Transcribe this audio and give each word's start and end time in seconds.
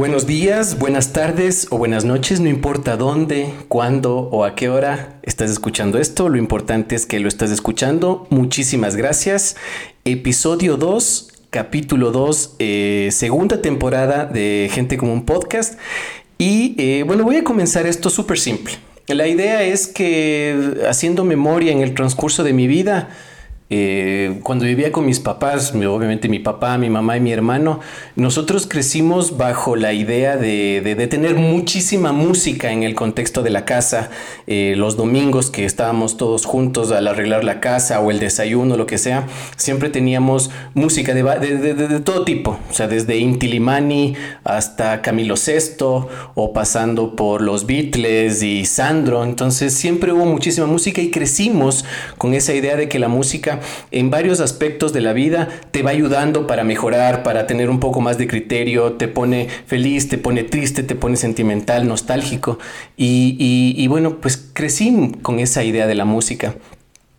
Buenos 0.00 0.26
días, 0.26 0.78
buenas 0.78 1.12
tardes 1.12 1.66
o 1.68 1.76
buenas 1.76 2.06
noches, 2.06 2.40
no 2.40 2.48
importa 2.48 2.96
dónde, 2.96 3.52
cuándo 3.68 4.16
o 4.16 4.46
a 4.46 4.54
qué 4.54 4.70
hora 4.70 5.20
estás 5.24 5.50
escuchando 5.50 5.98
esto, 5.98 6.30
lo 6.30 6.38
importante 6.38 6.94
es 6.94 7.04
que 7.04 7.20
lo 7.20 7.28
estás 7.28 7.50
escuchando. 7.50 8.26
Muchísimas 8.30 8.96
gracias. 8.96 9.56
Episodio 10.06 10.78
2, 10.78 11.42
capítulo 11.50 12.12
2, 12.12 12.56
eh, 12.60 13.10
segunda 13.12 13.60
temporada 13.60 14.24
de 14.24 14.70
Gente 14.72 14.96
como 14.96 15.12
un 15.12 15.26
podcast. 15.26 15.78
Y 16.38 16.76
eh, 16.78 17.02
bueno, 17.02 17.24
voy 17.24 17.36
a 17.36 17.44
comenzar 17.44 17.86
esto 17.86 18.08
súper 18.08 18.38
simple. 18.38 18.78
La 19.06 19.28
idea 19.28 19.62
es 19.64 19.86
que 19.86 20.78
haciendo 20.88 21.24
memoria 21.24 21.72
en 21.72 21.82
el 21.82 21.92
transcurso 21.92 22.42
de 22.42 22.54
mi 22.54 22.66
vida, 22.68 23.10
eh, 23.72 24.40
cuando 24.42 24.64
vivía 24.64 24.90
con 24.90 25.06
mis 25.06 25.20
papás, 25.20 25.72
obviamente 25.72 26.28
mi 26.28 26.40
papá, 26.40 26.76
mi 26.76 26.90
mamá 26.90 27.16
y 27.16 27.20
mi 27.20 27.30
hermano, 27.30 27.78
nosotros 28.16 28.66
crecimos 28.66 29.36
bajo 29.36 29.76
la 29.76 29.92
idea 29.92 30.36
de, 30.36 31.06
tener 31.08 31.36
muchísima 31.36 32.12
música 32.12 32.72
en 32.72 32.82
el 32.82 32.96
contexto 32.96 33.44
de 33.44 33.50
la 33.50 33.64
casa. 33.64 34.10
Eh, 34.48 34.74
los 34.76 34.96
domingos 34.96 35.52
que 35.52 35.64
estábamos 35.64 36.16
todos 36.16 36.46
juntos 36.46 36.90
al 36.90 37.06
arreglar 37.06 37.44
la 37.44 37.60
casa 37.60 38.00
o 38.00 38.10
el 38.10 38.18
desayuno, 38.18 38.76
lo 38.76 38.86
que 38.86 38.98
sea, 38.98 39.28
siempre 39.54 39.88
teníamos 39.88 40.50
música 40.74 41.14
de, 41.14 42.00
todo 42.00 42.24
tipo, 42.24 42.58
o 42.68 42.74
sea, 42.74 42.88
desde 42.88 43.18
Inti 43.18 43.46
Limani 43.46 44.16
hasta 44.42 45.00
Camilo 45.00 45.36
VI 45.36 45.84
o 46.34 46.52
pasando 46.52 47.14
por 47.14 47.40
los 47.40 47.66
Beatles 47.66 48.42
y 48.42 48.64
Sandro. 48.64 49.22
Entonces 49.22 49.74
siempre 49.74 50.12
hubo 50.12 50.26
muchísima 50.26 50.66
música 50.66 51.00
y 51.00 51.12
crecimos 51.12 51.84
con 52.18 52.34
esa 52.34 52.52
idea 52.52 52.74
de 52.74 52.88
que 52.88 52.98
la 52.98 53.08
música 53.08 53.59
en 53.90 54.10
varios 54.10 54.40
aspectos 54.40 54.92
de 54.92 55.00
la 55.00 55.12
vida 55.12 55.48
te 55.70 55.82
va 55.82 55.90
ayudando 55.90 56.46
para 56.46 56.64
mejorar, 56.64 57.22
para 57.22 57.46
tener 57.46 57.70
un 57.70 57.80
poco 57.80 58.00
más 58.00 58.18
de 58.18 58.26
criterio, 58.26 58.92
te 58.92 59.08
pone 59.08 59.48
feliz, 59.66 60.08
te 60.08 60.18
pone 60.18 60.44
triste, 60.44 60.82
te 60.82 60.94
pone 60.94 61.16
sentimental, 61.16 61.86
nostálgico. 61.86 62.58
Y, 62.96 63.74
y 63.76 63.86
bueno, 63.88 64.16
pues 64.20 64.50
crecí 64.52 65.12
con 65.22 65.38
esa 65.38 65.64
idea 65.64 65.86
de 65.86 65.94
la 65.94 66.04
música. 66.04 66.54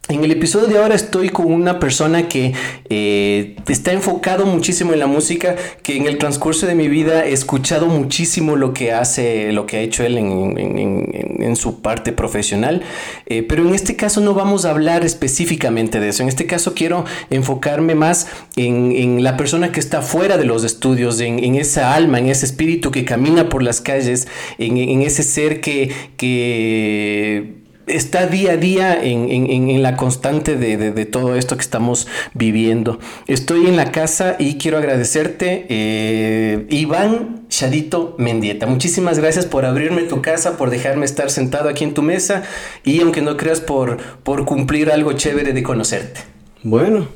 En 0.09 0.25
el 0.25 0.31
episodio 0.31 0.67
de 0.67 0.77
ahora 0.77 0.95
estoy 0.95 1.30
con 1.30 1.45
una 1.53 1.80
persona 1.80 2.27
que 2.27 2.53
eh, 2.89 3.55
está 3.69 3.94
enfocado 3.94 4.45
muchísimo 4.45 4.91
en 4.91 4.99
la 4.99 5.07
música, 5.07 5.55
que 5.83 5.95
en 5.95 6.05
el 6.05 6.17
transcurso 6.17 6.67
de 6.67 6.75
mi 6.75 6.89
vida 6.89 7.25
he 7.25 7.31
escuchado 7.31 7.85
muchísimo 7.85 8.57
lo 8.57 8.73
que 8.73 8.91
hace, 8.91 9.53
lo 9.53 9.66
que 9.66 9.77
ha 9.77 9.79
hecho 9.79 10.03
él 10.03 10.17
en, 10.17 11.55
su 11.55 11.81
parte 11.81 12.11
profesional, 12.11 12.81
eh, 13.25 13.44
pero 13.44 13.66
en 13.67 13.75
este 13.75 13.95
caso 13.95 14.22
no 14.22 14.33
vamos 14.33 14.66
a 14.66 14.72
hablar 14.72 15.05
específicamente 15.05 15.99
de 15.99 16.09
eso. 16.09 16.23
En 16.23 16.29
este 16.29 16.45
caso 16.45 16.73
quiero 16.73 17.05
enfocarme 17.29 17.95
más 17.95 18.27
en, 18.55 19.23
la 19.23 19.38
persona 19.38 19.72
que 19.72 19.79
está 19.79 20.02
fuera 20.02 20.38
de 20.38 20.45
los 20.45 20.63
estudios, 20.63 21.19
en, 21.19 21.55
esa 21.55 21.94
alma, 21.94 22.19
en 22.19 22.27
ese 22.27 22.45
espíritu 22.45 22.91
que 22.91 23.05
camina 23.05 23.49
por 23.49 23.63
las 23.63 23.81
calles, 23.81 24.27
en, 24.57 25.02
ese 25.02 25.23
ser 25.23 25.61
que, 25.61 25.91
que 26.17 27.61
está 27.88 28.28
día 28.28 28.54
a 28.54 28.58
día 28.58 29.03
en, 29.03 29.81
la 29.81 29.97
constante 29.97 30.56
de, 30.56 31.06
todo 31.06 31.36
esto 31.36 31.56
que 31.56 31.62
estamos 31.62 32.08
viviendo. 32.34 33.00
Estoy 33.28 33.68
en 33.68 33.75
la 33.75 33.92
casa 33.92 34.36
y 34.40 34.56
quiero 34.56 34.78
agradecerte, 34.78 35.66
eh, 35.69 36.68
Iván 36.70 37.46
Shadito 37.50 38.16
Mendieta. 38.18 38.66
Muchísimas 38.68 39.20
gracias 39.20 39.46
por 39.46 39.66
abrirme 39.66 40.03
tu 40.03 40.22
casa, 40.22 40.58
por 40.58 40.70
dejarme 40.70 41.06
estar 41.06 41.30
sentado 41.30 41.70
aquí 41.70 41.84
en 41.84 41.94
tu 41.94 42.02
mesa 42.02 42.44
y 42.84 43.02
aunque 43.02 43.22
no 43.22 43.38
creas 43.38 43.62
por, 43.62 43.97
por 44.24 44.46
cumplir 44.46 44.91
algo 44.91 45.14
chévere 45.14 45.53
de 45.53 45.64
conocerte. 45.64 46.22
Bueno, 46.64 47.08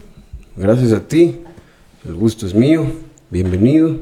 gracias 0.55 0.91
a 0.91 1.07
ti. 1.07 1.39
El 2.07 2.15
gusto 2.15 2.45
es 2.45 2.53
mío. 2.53 2.85
Bienvenido. 3.29 3.99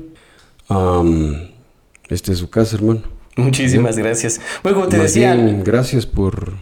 este 2.10 2.34
es 2.34 2.38
su 2.38 2.50
casa, 2.50 2.76
hermano. 2.76 3.13
Muchísimas 3.36 3.98
gracias. 3.98 4.40
Bueno, 4.62 4.80
como 4.80 4.90
te 4.90 4.98
decía. 4.98 5.36
gracias 5.64 6.06
por, 6.06 6.54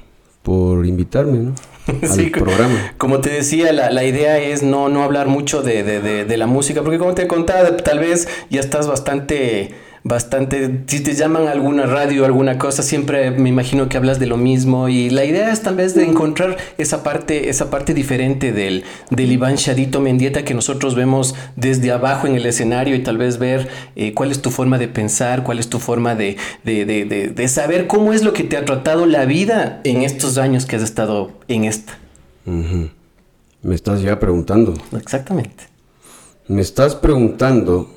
por 0.41 0.85
invitarme, 0.85 1.39
¿no? 1.39 1.55
Al 2.09 2.31
programa. 2.31 2.93
Como 2.97 3.19
te 3.21 3.29
decía, 3.29 3.73
la, 3.73 3.89
la, 3.89 4.03
idea 4.03 4.37
es 4.37 4.63
no, 4.63 4.87
no 4.89 5.03
hablar 5.03 5.27
mucho 5.27 5.63
de, 5.63 5.83
de, 5.83 5.99
de, 5.99 6.25
de 6.25 6.37
la 6.37 6.47
música, 6.47 6.81
porque 6.81 6.99
como 6.99 7.13
te 7.13 7.27
contaba, 7.27 7.75
tal 7.77 7.99
vez 7.99 8.27
ya 8.49 8.59
estás 8.59 8.87
bastante 8.87 9.75
bastante, 10.03 10.83
si 10.87 11.01
te 11.01 11.13
llaman 11.13 11.47
a 11.47 11.51
alguna 11.51 11.85
radio, 11.85 12.25
alguna 12.25 12.57
cosa, 12.57 12.81
siempre 12.81 13.31
me 13.31 13.49
imagino 13.49 13.87
que 13.87 13.97
hablas 13.97 14.19
de 14.19 14.25
lo 14.25 14.37
mismo 14.37 14.89
y 14.89 15.09
la 15.09 15.25
idea 15.25 15.51
es 15.51 15.61
tal 15.61 15.75
vez 15.75 15.93
de 15.93 16.03
encontrar 16.05 16.57
esa 16.77 17.03
parte, 17.03 17.49
esa 17.49 17.69
parte 17.69 17.93
diferente 17.93 18.51
del, 18.51 18.83
del 19.11 19.31
Iván 19.31 19.55
Shadito 19.55 20.01
Mendieta 20.01 20.43
que 20.43 20.53
nosotros 20.53 20.95
vemos 20.95 21.35
desde 21.55 21.91
abajo 21.91 22.25
en 22.25 22.35
el 22.35 22.45
escenario 22.45 22.95
y 22.95 23.03
tal 23.03 23.17
vez 23.17 23.37
ver 23.37 23.69
eh, 23.95 24.13
cuál 24.13 24.31
es 24.31 24.41
tu 24.41 24.49
forma 24.49 24.77
de 24.77 24.87
pensar, 24.87 25.43
cuál 25.43 25.59
es 25.59 25.69
tu 25.69 25.79
forma 25.79 26.15
de, 26.15 26.37
de, 26.63 26.85
de, 26.85 27.05
de, 27.05 27.47
saber 27.47 27.87
cómo 27.87 28.13
es 28.13 28.23
lo 28.23 28.33
que 28.33 28.43
te 28.43 28.57
ha 28.57 28.65
tratado 28.65 29.05
la 29.05 29.25
vida 29.25 29.81
en 29.83 30.01
estos 30.01 30.37
años 30.37 30.65
que 30.65 30.77
has 30.77 30.83
estado 30.83 31.31
en 31.47 31.65
esta. 31.65 31.97
Me 32.45 33.75
estás 33.75 34.01
ya 34.01 34.19
preguntando. 34.19 34.73
Exactamente. 34.97 35.65
Me 36.47 36.61
estás 36.61 36.95
preguntando 36.95 37.87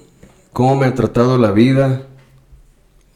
cómo 0.55 0.77
me 0.77 0.87
ha 0.87 0.95
tratado 0.95 1.37
la 1.37 1.51
vida 1.51 2.07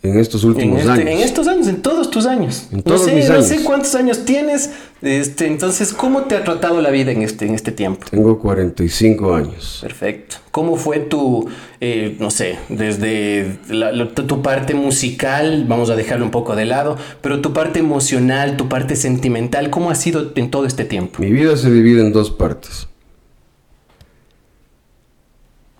en 0.03 0.19
estos 0.19 0.45
últimos 0.45 0.81
este, 0.81 0.91
años. 0.91 1.07
En 1.07 1.19
estos 1.19 1.47
años, 1.47 1.69
en 1.69 1.83
todos 1.83 2.11
tus 2.11 2.27
años. 2.27 2.69
En 2.73 2.83
todos 2.83 3.03
no 3.03 3.07
sé, 3.07 3.15
mis 3.15 3.31
años. 3.31 3.49
No 3.49 3.57
sé 3.57 3.65
cuántos 3.65 3.95
años 3.95 4.25
tienes. 4.25 4.71
Este, 5.03 5.47
entonces, 5.47 5.93
¿cómo 5.93 6.23
te 6.23 6.37
ha 6.37 6.43
tratado 6.43 6.83
la 6.83 6.91
vida 6.91 7.13
en 7.13 7.23
este, 7.23 7.47
en 7.47 7.55
este 7.55 7.71
tiempo? 7.71 8.07
Tengo 8.11 8.39
45 8.41 9.35
años. 9.35 9.79
Perfecto. 9.81 10.37
¿Cómo 10.51 10.77
fue 10.77 10.99
tu, 10.99 11.49
eh, 11.81 12.17
no 12.19 12.33
sé, 12.33 12.59
desde 12.69 13.59
la, 13.69 14.09
tu 14.09 14.43
parte 14.43 14.75
musical, 14.75 15.65
vamos 15.69 15.91
a 15.91 15.97
dejarlo 15.97 16.25
un 16.25 16.33
poco 16.33 16.57
de 16.57 16.65
lado, 16.65 16.97
pero 17.21 17.41
tu 17.41 17.53
parte 17.53 17.79
emocional, 17.79 18.57
tu 18.57 18.69
parte 18.69 18.97
sentimental, 18.97 19.71
¿cómo 19.71 19.91
ha 19.91 19.95
sido 19.95 20.33
en 20.35 20.51
todo 20.51 20.67
este 20.67 20.85
tiempo? 20.85 21.23
Mi 21.23 21.31
vida 21.31 21.57
se 21.57 21.71
divide 21.71 22.01
en 22.01 22.13
dos 22.13 22.33
partes. 22.33 22.89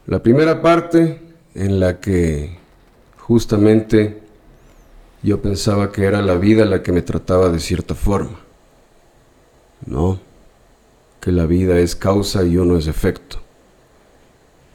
La 0.07 0.23
primera 0.23 0.63
parte 0.63 1.28
en 1.55 1.81
la 1.81 2.01
que 2.01 2.59
justamente 3.19 4.21
yo 5.23 5.43
pensaba 5.43 5.91
que 5.91 6.05
era 6.05 6.23
la 6.23 6.37
vida 6.37 6.65
la 6.65 6.83
que 6.83 6.93
me 6.93 7.03
trataba 7.03 7.49
de 7.49 7.61
cierta 7.61 7.95
forma. 7.95 8.39
No, 9.85 10.19
que 11.21 11.33
la 11.33 11.47
vida 11.47 11.79
es 11.79 11.97
causa 11.97 12.45
y 12.45 12.57
uno 12.57 12.77
es 12.77 12.87
efecto. 12.87 13.39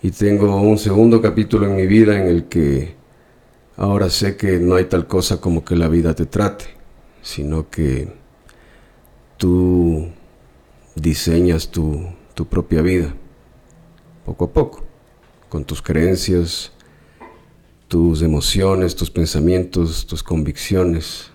Y 0.01 0.11
tengo 0.11 0.55
un 0.61 0.77
segundo 0.77 1.21
capítulo 1.21 1.65
en 1.65 1.75
mi 1.75 1.87
vida 1.87 2.19
en 2.19 2.27
el 2.27 2.45
que 2.45 2.95
ahora 3.77 4.09
sé 4.09 4.35
que 4.35 4.59
no 4.59 4.75
hay 4.75 4.85
tal 4.85 5.07
cosa 5.07 5.39
como 5.39 5.63
que 5.63 5.75
la 5.75 5.87
vida 5.87 6.13
te 6.13 6.25
trate, 6.25 6.65
sino 7.21 7.69
que 7.69 8.13
tú 9.37 10.09
diseñas 10.95 11.69
tu, 11.69 12.05
tu 12.33 12.45
propia 12.45 12.81
vida, 12.81 13.13
poco 14.25 14.45
a 14.45 14.51
poco, 14.51 14.83
con 15.53 15.65
tus 15.65 15.83
creencias, 15.83 16.71
tus 17.87 18.23
emociones, 18.23 18.95
tus 18.95 19.11
pensamientos, 19.11 20.07
tus 20.07 20.23
convicciones. 20.23 21.29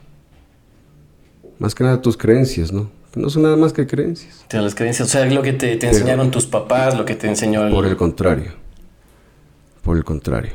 Más 1.61 1.73
que 1.73 1.85
nada 1.85 2.03
tus 2.03 2.17
creencias, 2.17 2.73
¿no? 2.73 2.91
No 3.15 3.31
son 3.31 3.45
nada 3.45 3.55
más 3.55 3.73
que 3.73 3.87
creencias. 3.87 4.45
las 4.51 4.75
creencias, 4.75 5.07
o 5.07 5.13
sea, 5.13 5.25
lo 5.27 5.41
que 5.41 5.53
te, 5.53 5.75
enseñaron 5.87 6.33
tus 6.33 6.47
papás, 6.47 6.99
lo 6.99 7.05
que 7.05 7.15
te 7.15 7.29
enseñó... 7.29 7.71
Por 7.71 7.87
el 7.87 7.97
contrario, 7.97 8.55
por 9.83 9.97
el 9.97 10.03
contrario. 10.03 10.51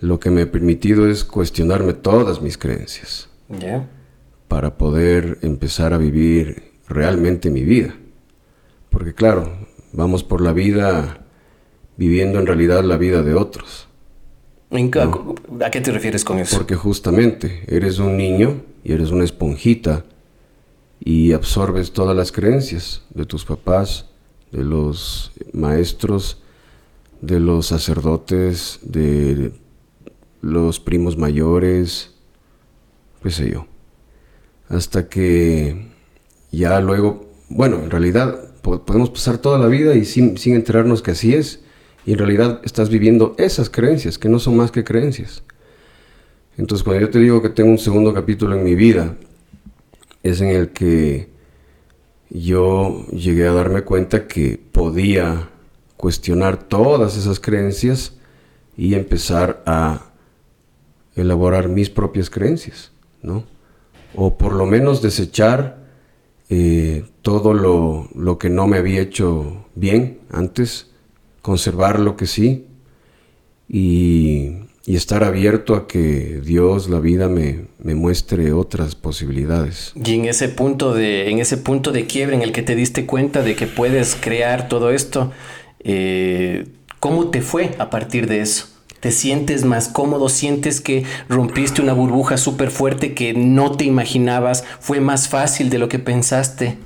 Lo 0.00 0.20
que 0.20 0.30
me 0.30 0.42
ha 0.42 0.52
permitido 0.52 1.08
es 1.08 1.24
cuestionarme 1.24 1.92
todas 1.92 2.40
mis 2.40 2.56
creencias. 2.56 3.28
Ya. 3.48 3.88
Para 4.46 4.78
poder 4.78 5.38
empezar 5.42 5.92
a 5.92 5.98
vivir 5.98 6.70
realmente 6.86 7.50
mi 7.50 7.64
vida. 7.64 7.96
Porque 8.90 9.12
claro, 9.12 9.66
vamos 9.92 10.22
por 10.22 10.40
la 10.40 10.52
vida 10.52 11.20
viviendo 12.00 12.38
en 12.38 12.46
realidad 12.46 12.82
la 12.82 12.96
vida 12.96 13.22
de 13.22 13.34
otros. 13.34 13.86
¿A 15.60 15.70
qué 15.70 15.82
te 15.82 15.92
refieres 15.92 16.24
con 16.24 16.38
eso? 16.38 16.56
Porque 16.56 16.74
justamente 16.74 17.62
eres 17.68 17.98
un 17.98 18.16
niño 18.16 18.62
y 18.82 18.94
eres 18.94 19.10
una 19.10 19.24
esponjita 19.24 20.06
y 20.98 21.32
absorbes 21.32 21.92
todas 21.92 22.16
las 22.16 22.32
creencias 22.32 23.02
de 23.10 23.26
tus 23.26 23.44
papás, 23.44 24.06
de 24.50 24.64
los 24.64 25.32
maestros, 25.52 26.40
de 27.20 27.38
los 27.38 27.66
sacerdotes, 27.66 28.78
de 28.82 29.52
los 30.40 30.80
primos 30.80 31.18
mayores, 31.18 32.14
qué 33.22 33.30
sé 33.30 33.50
yo. 33.50 33.66
Hasta 34.70 35.10
que 35.10 35.88
ya 36.50 36.80
luego, 36.80 37.28
bueno, 37.50 37.82
en 37.82 37.90
realidad 37.90 38.54
podemos 38.62 39.10
pasar 39.10 39.36
toda 39.36 39.58
la 39.58 39.66
vida 39.66 39.94
y 39.96 40.06
sin, 40.06 40.38
sin 40.38 40.54
enterarnos 40.54 41.02
que 41.02 41.10
así 41.10 41.34
es. 41.34 41.60
Y 42.06 42.12
en 42.12 42.18
realidad 42.18 42.60
estás 42.64 42.88
viviendo 42.88 43.34
esas 43.38 43.68
creencias, 43.70 44.18
que 44.18 44.28
no 44.28 44.38
son 44.38 44.56
más 44.56 44.70
que 44.70 44.84
creencias. 44.84 45.42
Entonces 46.56 46.84
cuando 46.84 47.02
yo 47.02 47.10
te 47.10 47.18
digo 47.18 47.40
que 47.42 47.48
tengo 47.48 47.70
un 47.70 47.78
segundo 47.78 48.12
capítulo 48.12 48.56
en 48.56 48.64
mi 48.64 48.74
vida, 48.74 49.16
es 50.22 50.40
en 50.40 50.48
el 50.48 50.70
que 50.70 51.30
yo 52.30 53.06
llegué 53.08 53.46
a 53.46 53.52
darme 53.52 53.82
cuenta 53.82 54.26
que 54.26 54.60
podía 54.72 55.48
cuestionar 55.96 56.56
todas 56.56 57.16
esas 57.16 57.40
creencias 57.40 58.14
y 58.76 58.94
empezar 58.94 59.62
a 59.66 60.06
elaborar 61.16 61.68
mis 61.68 61.90
propias 61.90 62.30
creencias, 62.30 62.92
¿no? 63.22 63.44
O 64.14 64.38
por 64.38 64.54
lo 64.54 64.66
menos 64.66 65.02
desechar 65.02 65.84
eh, 66.48 67.04
todo 67.22 67.52
lo, 67.52 68.08
lo, 68.14 68.38
que 68.38 68.48
no 68.48 68.66
me 68.66 68.78
había 68.78 69.00
hecho 69.00 69.66
bien 69.74 70.20
antes, 70.30 70.89
conservar 71.50 71.98
lo 71.98 72.16
que 72.16 72.26
sí 72.28 72.64
y, 73.68 74.50
y 74.86 74.94
estar 74.94 75.24
abierto 75.24 75.74
a 75.74 75.88
que 75.88 76.40
Dios, 76.44 76.88
la 76.88 77.00
vida, 77.00 77.28
me, 77.28 77.66
me, 77.82 77.96
muestre 77.96 78.52
otras 78.52 78.94
posibilidades. 78.94 79.92
Y 79.96 80.14
en 80.14 80.26
ese 80.26 80.48
punto 80.48 80.94
de, 80.94 81.28
en 81.28 81.40
ese 81.40 81.56
punto 81.56 81.90
de 81.90 82.06
quiebre 82.06 82.36
en 82.36 82.42
el 82.42 82.52
que 82.52 82.62
te 82.62 82.76
diste 82.76 83.04
cuenta 83.04 83.42
de 83.42 83.56
que 83.56 83.66
puedes 83.66 84.14
crear 84.14 84.68
todo 84.68 84.92
esto, 84.92 85.32
eh, 85.80 86.68
¿cómo 87.00 87.30
te 87.30 87.42
fue 87.42 87.74
a 87.80 87.90
partir 87.90 88.28
de 88.28 88.42
eso? 88.42 88.68
te 89.00 89.10
sientes 89.10 89.64
más 89.64 89.88
cómodo, 89.88 90.28
sientes 90.28 90.82
que 90.82 91.04
rompiste 91.26 91.80
una 91.80 91.94
burbuja 91.94 92.36
súper 92.36 92.70
fuerte 92.70 93.14
que 93.14 93.32
no 93.32 93.74
te 93.74 93.86
imaginabas, 93.86 94.62
fue 94.78 95.00
más 95.00 95.26
fácil 95.26 95.70
de 95.70 95.78
lo 95.78 95.88
que 95.88 95.98
pensaste. 95.98 96.76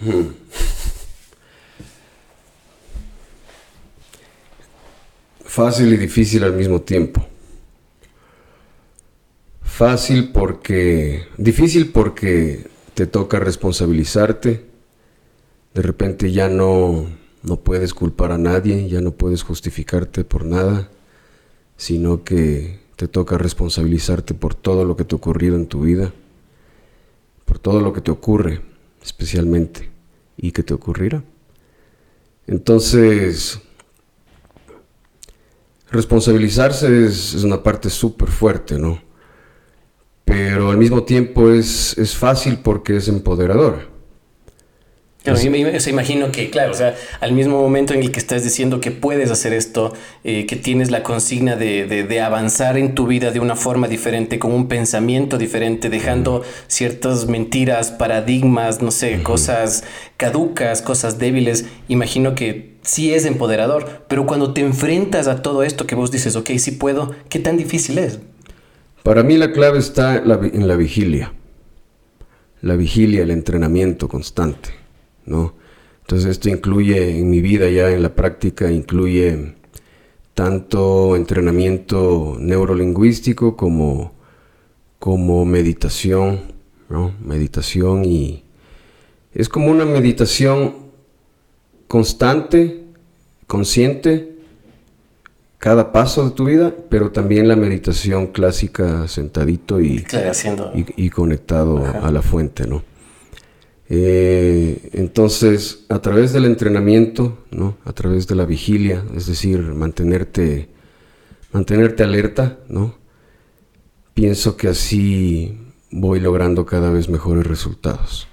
Hmm. 0.00 0.28
Fácil 5.52 5.92
y 5.92 5.98
difícil 5.98 6.44
al 6.44 6.54
mismo 6.54 6.80
tiempo. 6.80 7.22
Fácil 9.60 10.32
porque... 10.32 11.26
Difícil 11.36 11.90
porque 11.92 12.70
te 12.94 13.06
toca 13.06 13.38
responsabilizarte. 13.38 14.64
De 15.74 15.82
repente 15.82 16.32
ya 16.32 16.48
no 16.48 17.06
no 17.42 17.60
puedes 17.60 17.92
culpar 17.92 18.32
a 18.32 18.38
nadie, 18.38 18.88
ya 18.88 19.02
no 19.02 19.10
puedes 19.10 19.42
justificarte 19.42 20.24
por 20.24 20.46
nada, 20.46 20.88
sino 21.76 22.24
que 22.24 22.80
te 22.96 23.06
toca 23.06 23.36
responsabilizarte 23.36 24.32
por 24.32 24.54
todo 24.54 24.86
lo 24.86 24.96
que 24.96 25.04
te 25.04 25.14
ha 25.14 25.18
ocurrido 25.18 25.56
en 25.56 25.66
tu 25.66 25.82
vida, 25.82 26.14
por 27.44 27.58
todo 27.58 27.80
lo 27.80 27.92
que 27.92 28.00
te 28.00 28.10
ocurre 28.10 28.62
especialmente 29.02 29.90
y 30.38 30.52
que 30.52 30.62
te 30.62 30.72
ocurrirá. 30.72 31.22
Entonces, 32.46 33.60
responsabilizarse 35.92 37.06
es, 37.06 37.34
una 37.44 37.62
parte 37.62 37.90
súper 37.90 38.28
fuerte, 38.28 38.78
¿no? 38.78 39.00
Pero 40.24 40.70
al 40.70 40.78
mismo 40.78 41.02
tiempo 41.02 41.50
es, 41.50 41.96
es 41.98 42.16
fácil 42.16 42.58
porque 42.58 42.96
es 42.96 43.08
empoderador. 43.08 43.92
Claro, 45.22 45.40
yo 45.40 45.52
me, 45.52 45.58
imagino 45.58 46.32
que, 46.32 46.50
claro, 46.50 46.72
o 46.72 46.74
sea, 46.74 46.96
al 47.20 47.32
mismo 47.32 47.60
momento 47.60 47.94
en 47.94 48.00
el 48.00 48.10
que 48.10 48.18
estás 48.18 48.42
diciendo 48.42 48.80
que 48.80 48.90
puedes 48.90 49.30
hacer 49.30 49.52
esto, 49.52 49.92
eh, 50.24 50.46
que 50.46 50.56
tienes 50.56 50.90
la 50.90 51.04
consigna 51.04 51.54
de, 51.54 51.86
de, 51.86 52.20
avanzar 52.20 52.76
en 52.76 52.96
tu 52.96 53.06
vida 53.06 53.30
de 53.30 53.38
una 53.38 53.54
forma 53.54 53.86
diferente, 53.86 54.40
con 54.40 54.52
un 54.52 54.66
pensamiento 54.66 55.38
diferente, 55.38 55.90
dejando 55.90 56.42
ciertas 56.66 57.28
mentiras, 57.28 57.92
paradigmas, 57.92 58.82
no 58.82 58.90
sé, 58.90 59.22
cosas 59.22 59.84
caducas, 60.16 60.82
cosas 60.82 61.20
débiles, 61.20 61.66
imagino 61.86 62.34
que 62.34 62.71
sí 62.82 63.14
es 63.14 63.24
empoderador, 63.24 64.04
pero 64.08 64.26
cuando 64.26 64.52
te 64.52 64.60
enfrentas 64.60 65.28
a 65.28 65.42
todo 65.42 65.62
esto 65.62 65.86
que 65.86 65.94
vos 65.94 66.10
dices, 66.10 66.36
ok, 66.36 66.50
sí 66.58 66.72
puedo, 66.72 67.14
¿qué 67.28 67.38
tan 67.38 67.56
difícil 67.56 67.98
es? 67.98 68.18
Para 69.02 69.22
mí 69.22 69.36
la 69.36 69.52
clave 69.52 69.78
está 69.78 70.16
en 70.16 70.68
la 70.68 70.76
vigilia, 70.76 71.32
la 72.60 72.76
vigilia, 72.76 73.22
el 73.22 73.30
entrenamiento 73.30 74.08
constante 74.08 74.82
¿no? 75.26 75.54
Entonces 76.00 76.30
esto 76.30 76.48
incluye 76.48 77.18
en 77.18 77.30
mi 77.30 77.40
vida 77.40 77.70
ya 77.70 77.90
en 77.90 78.02
la 78.02 78.14
práctica, 78.14 78.70
incluye 78.70 79.54
tanto 80.34 81.16
entrenamiento 81.16 82.36
neurolingüístico 82.38 83.56
como, 83.56 84.12
como 84.98 85.44
meditación, 85.44 86.40
¿no? 86.88 87.14
Meditación 87.24 88.04
y 88.04 88.44
es 89.32 89.48
como 89.48 89.70
una 89.70 89.84
meditación 89.84 90.81
constante, 91.92 92.84
consciente, 93.46 94.38
cada 95.58 95.92
paso 95.92 96.24
de 96.24 96.30
tu 96.30 96.46
vida, 96.46 96.74
pero 96.88 97.12
también 97.12 97.48
la 97.48 97.54
meditación 97.54 98.28
clásica 98.28 99.06
sentadito 99.08 99.78
y, 99.78 100.02
y, 100.96 101.10
conectado 101.10 101.84
a 101.84 102.10
la 102.10 102.22
fuente, 102.22 102.66
¿no? 102.66 102.82
Eh, 103.90 104.88
entonces, 104.94 105.84
a 105.90 105.98
través 105.98 106.32
del 106.32 106.46
entrenamiento, 106.46 107.44
¿no? 107.50 107.76
a 107.84 107.92
través 107.92 108.26
de 108.26 108.36
la 108.36 108.46
vigilia, 108.46 109.04
es 109.14 109.26
decir, 109.26 109.60
mantenerte, 109.60 110.70
mantenerte 111.52 112.04
alerta, 112.04 112.58
¿no? 112.70 112.94
pienso 114.14 114.56
que 114.56 114.68
así 114.68 115.58
voy 115.90 116.20
logrando 116.20 116.64
cada 116.64 116.90
vez 116.90 117.10
mejores 117.10 117.46
resultados. 117.46 118.28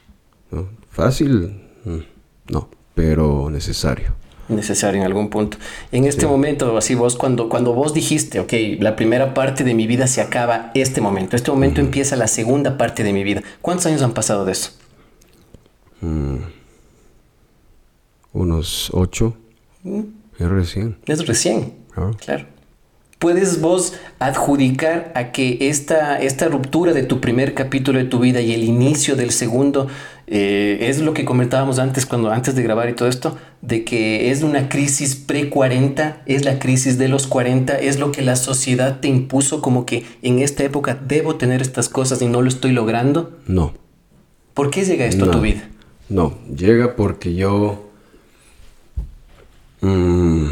Fácil, 0.92 1.62
mm, 1.84 2.54
no, 2.54 2.70
pero 3.00 3.50
necesario 3.50 4.14
necesario 4.50 5.00
en 5.00 5.06
algún 5.06 5.30
punto. 5.30 5.58
En 5.92 6.06
este 6.06 6.26
momento, 6.26 6.76
así 6.76 6.96
vos, 6.96 7.16
cuando, 7.16 7.50
cuando 7.50 7.74
vos 7.74 7.94
dijiste, 7.94 8.40
ok, 8.40 8.52
la 8.80 8.96
primera 8.96 9.36
parte 9.36 9.64
de 9.64 9.76
mi 9.76 9.86
vida 9.86 10.08
se 10.08 10.22
acaba 10.22 10.72
este 10.74 11.02
momento, 11.02 11.36
este 11.36 11.52
momento 11.52 11.80
empieza 11.82 12.16
la 12.16 12.28
segunda 12.28 12.76
parte 12.76 13.04
de 13.04 13.14
mi 13.14 13.24
vida, 13.24 13.44
¿cuántos 13.62 13.86
años 13.86 14.02
han 14.02 14.14
pasado 14.14 14.46
de 14.46 14.52
eso? 14.52 14.72
Mm. 16.02 16.38
unos 18.34 18.90
ocho. 18.92 19.38
Mm. 19.84 20.02
Es 20.40 20.50
recién. 20.50 20.98
Es 21.06 21.28
recién. 21.28 21.76
Ah. 21.96 22.12
Claro. 22.18 22.46
¿Puedes 23.20 23.60
vos 23.60 23.96
adjudicar 24.18 25.12
a 25.14 25.34
que 25.34 25.58
esta, 25.60 26.18
esta 26.20 26.48
ruptura 26.48 26.94
de 26.94 27.04
tu 27.04 27.20
primer 27.20 27.54
capítulo 27.54 28.00
de 28.00 28.06
tu 28.06 28.20
vida 28.20 28.40
y 28.40 28.54
el 28.54 28.64
inicio 28.64 29.18
del 29.18 29.32
segundo 29.32 29.88
eh, 30.32 30.78
es 30.90 31.02
lo 31.02 31.16
que 31.16 31.26
comentábamos 31.26 31.80
antes, 31.80 32.06
cuando, 32.06 32.30
antes 32.30 32.54
de 32.54 32.62
grabar 32.62 32.88
y 32.88 32.94
todo 32.94 33.10
esto, 33.10 33.36
de 33.64 33.84
que 33.84 34.30
es 34.30 34.44
una 34.44 34.70
crisis 34.70 35.16
pre-40, 35.16 36.18
es 36.28 36.46
la 36.46 36.60
crisis 36.60 37.00
de 37.00 37.08
los 37.08 37.26
40, 37.26 37.80
es 37.80 37.98
lo 37.98 38.12
que 38.12 38.22
la 38.22 38.36
sociedad 38.36 39.00
te 39.00 39.08
impuso 39.08 39.60
como 39.60 39.88
que 39.88 40.06
en 40.22 40.38
esta 40.38 40.64
época 40.64 41.00
debo 41.04 41.38
tener 41.38 41.64
estas 41.64 41.90
cosas 41.90 42.22
y 42.22 42.28
no 42.28 42.44
lo 42.44 42.48
estoy 42.48 42.74
logrando? 42.74 43.40
No. 43.48 43.74
¿Por 44.54 44.70
qué 44.70 44.86
llega 44.86 45.08
esto 45.08 45.26
a 45.26 45.32
tu 45.32 45.42
vida? 45.42 45.68
No, 46.10 46.38
llega 46.56 46.96
porque 46.96 47.34
yo 47.34 47.90
mm, 49.82 50.46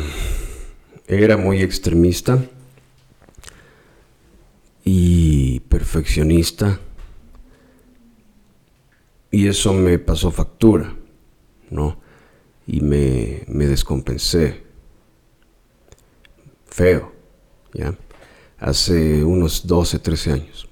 era 1.08 1.38
muy 1.38 1.62
extremista 1.62 2.40
y 4.84 5.60
perfeccionista 5.60 6.80
y 9.38 9.48
eso 9.48 9.72
me 9.72 10.00
pasó 10.00 10.32
factura, 10.32 10.96
¿no? 11.70 12.00
Y 12.66 12.82
me, 12.82 13.44
me 13.48 13.68
descompensé. 13.68 14.64
Feo, 16.66 17.12
¿ya? 17.72 17.96
Hace 18.58 19.24
unos 19.24 19.68
12, 19.68 20.00
13 20.00 20.32
años. 20.32 20.68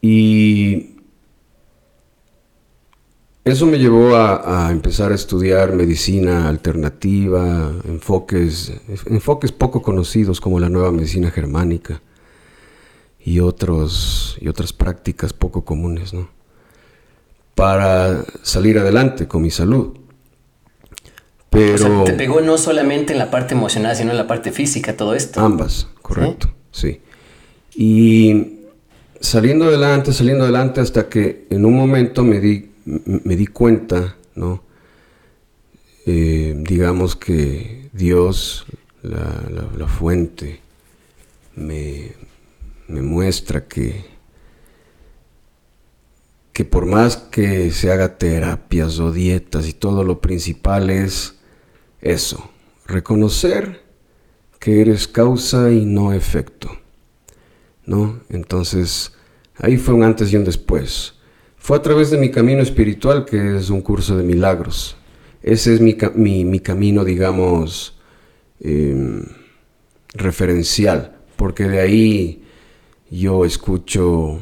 Y 0.00 1.00
eso 3.42 3.66
me 3.66 3.80
llevó 3.80 4.14
a, 4.14 4.70
empezar 4.70 5.10
a 5.10 5.16
estudiar 5.16 5.72
medicina 5.72 6.48
alternativa, 6.48 7.72
enfoques, 7.86 8.72
enfoques 9.06 9.50
poco 9.50 9.82
conocidos 9.82 10.40
como 10.40 10.60
la 10.60 10.68
nueva 10.68 10.92
medicina 10.92 11.32
germánica 11.32 12.02
y, 13.18 13.40
otros, 13.40 14.38
y 14.40 14.46
otras 14.46 14.72
prácticas 14.72 15.32
poco 15.32 15.64
comunes, 15.64 16.14
¿no? 16.14 16.41
Para 17.62 18.24
salir 18.42 18.78
adelante 18.78 19.28
con 19.28 19.42
mi 19.42 19.50
salud. 19.50 19.98
Pero... 21.50 22.04
te 22.04 22.14
pegó 22.14 22.40
no 22.40 22.58
solamente 22.58 23.12
en 23.12 23.18
la 23.18 23.30
parte 23.30 23.54
emocional, 23.54 23.94
sino 23.94 24.10
en 24.10 24.16
la 24.16 24.26
parte 24.26 24.52
física, 24.52 24.96
todo 24.96 25.14
esto. 25.14 25.40
Ambas, 25.40 25.86
correcto, 26.00 26.52
sí. 26.70 27.00
Y 27.74 28.60
saliendo 29.20 29.66
adelante, 29.66 30.12
saliendo 30.12 30.44
adelante 30.44 30.80
hasta 30.80 31.08
que 31.08 31.46
en 31.50 31.64
un 31.64 31.76
momento 31.76 32.24
me 32.24 32.40
di 32.40 32.72
me 32.84 33.36
di 33.36 33.46
cuenta, 33.46 34.16
¿no? 34.34 34.64
eh, 36.06 36.54
digamos 36.56 37.16
que 37.16 37.88
Dios, 37.92 38.66
la, 39.02 39.86
fuente, 39.86 40.60
me, 41.54 42.12
me 42.88 43.02
muestra 43.02 43.66
que, 43.66 44.04
que 46.52 46.64
por 46.64 46.86
más 46.86 47.16
que 47.16 47.70
se 47.70 47.90
haga 47.90 48.18
terapias 48.18 48.98
o 48.98 49.10
dietas 49.12 49.68
y 49.68 49.72
todo, 49.72 50.04
lo 50.04 50.20
principal 50.20 50.90
es 50.90 51.38
eso, 52.00 52.50
reconocer 52.86 53.82
que 54.58 54.80
eres 54.80 55.08
causa 55.08 55.70
y 55.72 55.84
no 55.84 56.12
efecto. 56.12 56.70
¿No? 57.84 58.20
Entonces, 58.28 59.12
ahí 59.56 59.76
fue 59.76 59.94
un 59.94 60.04
antes 60.04 60.32
y 60.32 60.36
un 60.36 60.44
después. 60.44 61.14
Fue 61.56 61.76
a 61.76 61.82
través 61.82 62.10
de 62.10 62.18
mi 62.18 62.30
camino 62.30 62.62
espiritual, 62.62 63.24
que 63.24 63.56
es 63.56 63.70
un 63.70 63.82
curso 63.82 64.16
de 64.16 64.22
milagros. 64.22 64.96
Ese 65.42 65.74
es 65.74 65.80
mi, 65.80 65.94
camino, 65.94 67.04
digamos, 67.04 67.98
em, 68.60 69.24
referencial, 70.14 71.16
porque 71.36 71.64
de 71.64 71.80
ahí 71.80 72.44
yo 73.10 73.44
escucho 73.44 74.40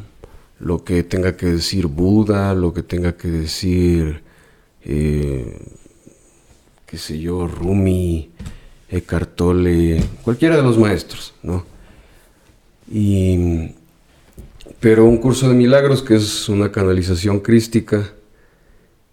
lo 0.61 0.85
que 0.85 1.03
tenga 1.03 1.37
que 1.37 1.47
decir 1.47 1.87
Buda, 1.87 2.55
lo 2.55 2.73
que 2.73 2.83
tenga 2.83 3.17
que 3.17 3.29
decir, 3.29 4.23
eh, 4.85 5.59
qué 6.87 6.99
sé 6.99 7.19
yo, 7.19 7.47
Rumi, 7.47 8.31
Eckhart 8.89 9.35
Tolle, 9.37 10.03
cualquiera 10.23 10.57
de 10.57 10.63
los 10.63 10.79
maestros, 10.79 11.35
¿no? 11.43 11.65
Y, 12.91 13.75
pero 14.81 15.07
un 15.07 15.17
curso 15.17 15.49
de 15.49 15.55
milagros, 15.55 16.03
que 16.03 16.17
es 16.17 16.49
una 16.49 16.71
canalización 16.71 17.41
crística, 17.41 18.13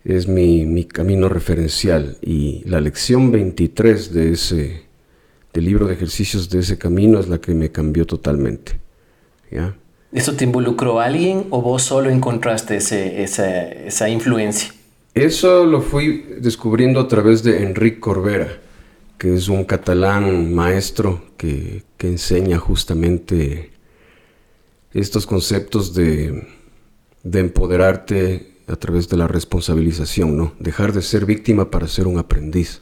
es 0.04 0.28
mi, 0.28 0.86
camino 0.86 1.30
referencial. 1.30 2.18
Y 2.22 2.64
la 2.66 2.82
lección 2.82 3.32
23 3.32 4.14
de 4.14 4.32
ese, 4.32 4.84
del 5.54 5.66
libro 5.66 5.88
de 5.88 5.94
ejercicios 5.94 6.50
de 6.50 6.60
ese 6.60 6.78
camino 6.78 7.20
es 7.20 7.28
la 7.28 7.40
que 7.40 7.54
me 7.54 7.72
cambió 7.72 8.06
totalmente. 8.06 8.80
¿ya? 9.52 9.76
¿Eso 10.12 10.34
te 10.36 10.46
involucró 10.46 11.00
a 11.00 11.06
alguien 11.06 11.48
o 11.50 11.62
vos 11.62 11.84
solo 11.84 12.10
encontraste 12.10 12.78
ese, 12.78 13.24
esa, 13.24 13.68
esa, 13.68 14.10
influencia? 14.10 14.74
Eso 15.14 15.66
lo 15.66 15.82
fui 15.82 16.38
descubriendo 16.40 17.02
a 17.02 17.08
través 17.08 17.44
de 17.44 17.64
Enric 17.64 18.00
Corbera, 18.00 18.60
que 19.18 19.36
es 19.36 19.50
un 19.50 19.66
catalán 19.66 20.54
maestro 20.54 21.24
que, 21.36 21.84
que 21.98 22.08
enseña 22.08 22.58
justamente 22.58 23.72
estos 24.94 25.28
conceptos 25.28 25.94
de, 25.94 26.48
de 27.24 27.40
empoderarte 27.40 28.54
a 28.68 28.78
través 28.78 29.10
de 29.10 29.18
la 29.18 29.28
responsabilización, 29.28 30.38
¿no? 30.38 30.54
Dejar 30.60 30.94
de 30.94 31.02
ser 31.02 31.26
víctima 31.26 31.70
para 31.70 31.88
ser 31.88 32.08
un 32.08 32.18
aprendiz. 32.18 32.82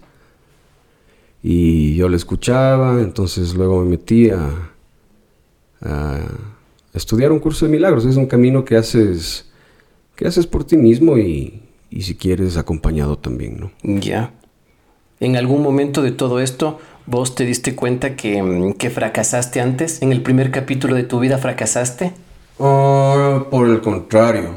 Y 1.42 1.96
yo 1.96 2.08
le 2.08 2.18
escuchaba, 2.18 3.02
entonces 3.02 3.56
luego 3.56 3.84
me 3.84 3.90
metí 3.92 4.30
a 4.30 4.72
estudiar 6.96 7.32
un 7.32 7.40
curso 7.40 7.66
de 7.66 7.72
milagros. 7.72 8.06
Es 8.06 8.16
un 8.16 8.26
camino 8.26 8.66
que 8.66 8.76
haces, 8.76 9.46
que 10.16 10.28
haces 10.28 10.48
por 10.48 10.64
ti 10.64 10.78
mismo 10.78 11.18
y, 11.18 11.62
si 12.00 12.16
quieres 12.16 12.58
acompañado 12.58 13.18
también, 13.18 13.60
¿no? 13.60 13.72
Ya. 13.84 14.34
En 15.20 15.36
algún 15.38 15.62
momento 15.62 16.02
de 16.02 16.12
todo 16.12 16.40
esto, 16.40 16.80
vos 17.06 17.36
te 17.36 17.46
diste 17.46 17.76
cuenta 17.76 18.16
que, 18.16 18.42
mm, 18.42 18.74
que 18.74 18.90
fracasaste 18.90 19.62
antes. 19.62 20.02
En 20.02 20.12
el 20.12 20.22
primer 20.22 20.52
capítulo 20.52 20.96
de 20.96 21.04
tu 21.04 21.20
vida 21.20 21.38
fracasaste. 21.38 22.14
Oh, 22.58 23.48
por 23.50 23.70
el 23.70 23.82
contrario. 23.82 24.56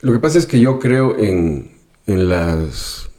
Lo 0.00 0.12
que 0.12 0.18
pasa 0.18 0.38
es 0.38 0.46
que 0.46 0.60
yo 0.60 0.78
creo 0.78 1.16
en, 1.18 1.72
en 2.06 2.28
las 2.28 3.10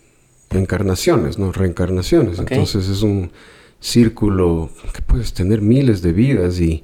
encarnaciones, 0.50 1.38
¿no? 1.38 1.52
Reencarnaciones. 1.52 2.40
Entonces 2.40 2.90
es 2.90 3.02
un 3.02 3.32
círculo 3.80 4.70
que 4.94 5.02
puedes 5.02 5.34
tener 5.34 5.62
miles 5.62 6.02
de 6.02 6.14
vidas 6.14 6.60
y 6.60 6.84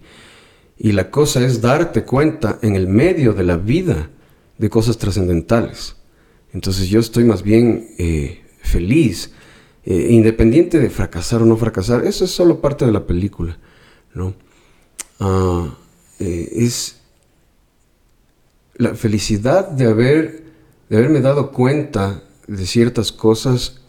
y 0.80 0.94
la 0.94 1.12
cosa 1.12 1.46
es 1.46 1.60
darte 1.60 2.06
cuenta 2.06 2.58
en 2.62 2.76
el 2.76 2.88
medio 2.88 3.34
de 3.34 3.44
la 3.44 3.58
vida 3.58 4.10
de 4.58 4.70
cosas 4.70 4.98
trascendentales. 4.98 5.98
Entonces 6.54 6.88
yo 6.88 7.02
estoy 7.02 7.26
más 7.26 7.44
bien 7.44 7.90
eh, 7.98 8.42
feliz, 8.62 9.34
eh, 9.84 10.08
independiente 10.10 10.80
de 10.80 10.90
fracasar 10.90 11.42
o 11.42 11.46
no 11.46 11.58
fracasar. 11.58 12.06
Eso 12.06 12.24
es 12.24 12.32
solo 12.32 12.62
parte 12.62 12.86
de 12.86 12.94
la 12.94 13.06
película, 13.06 13.60
¿no? 14.14 14.34
Ah, 15.20 15.78
eh, 16.20 16.50
es 16.54 17.02
la 18.76 18.96
felicidad 18.96 19.68
de, 19.68 19.86
haber, 19.86 20.44
de 20.90 20.98
haberme 20.98 21.20
dado 21.20 21.52
cuenta 21.52 22.24
de 22.48 22.66
ciertas 22.66 23.12
cosas 23.12 23.82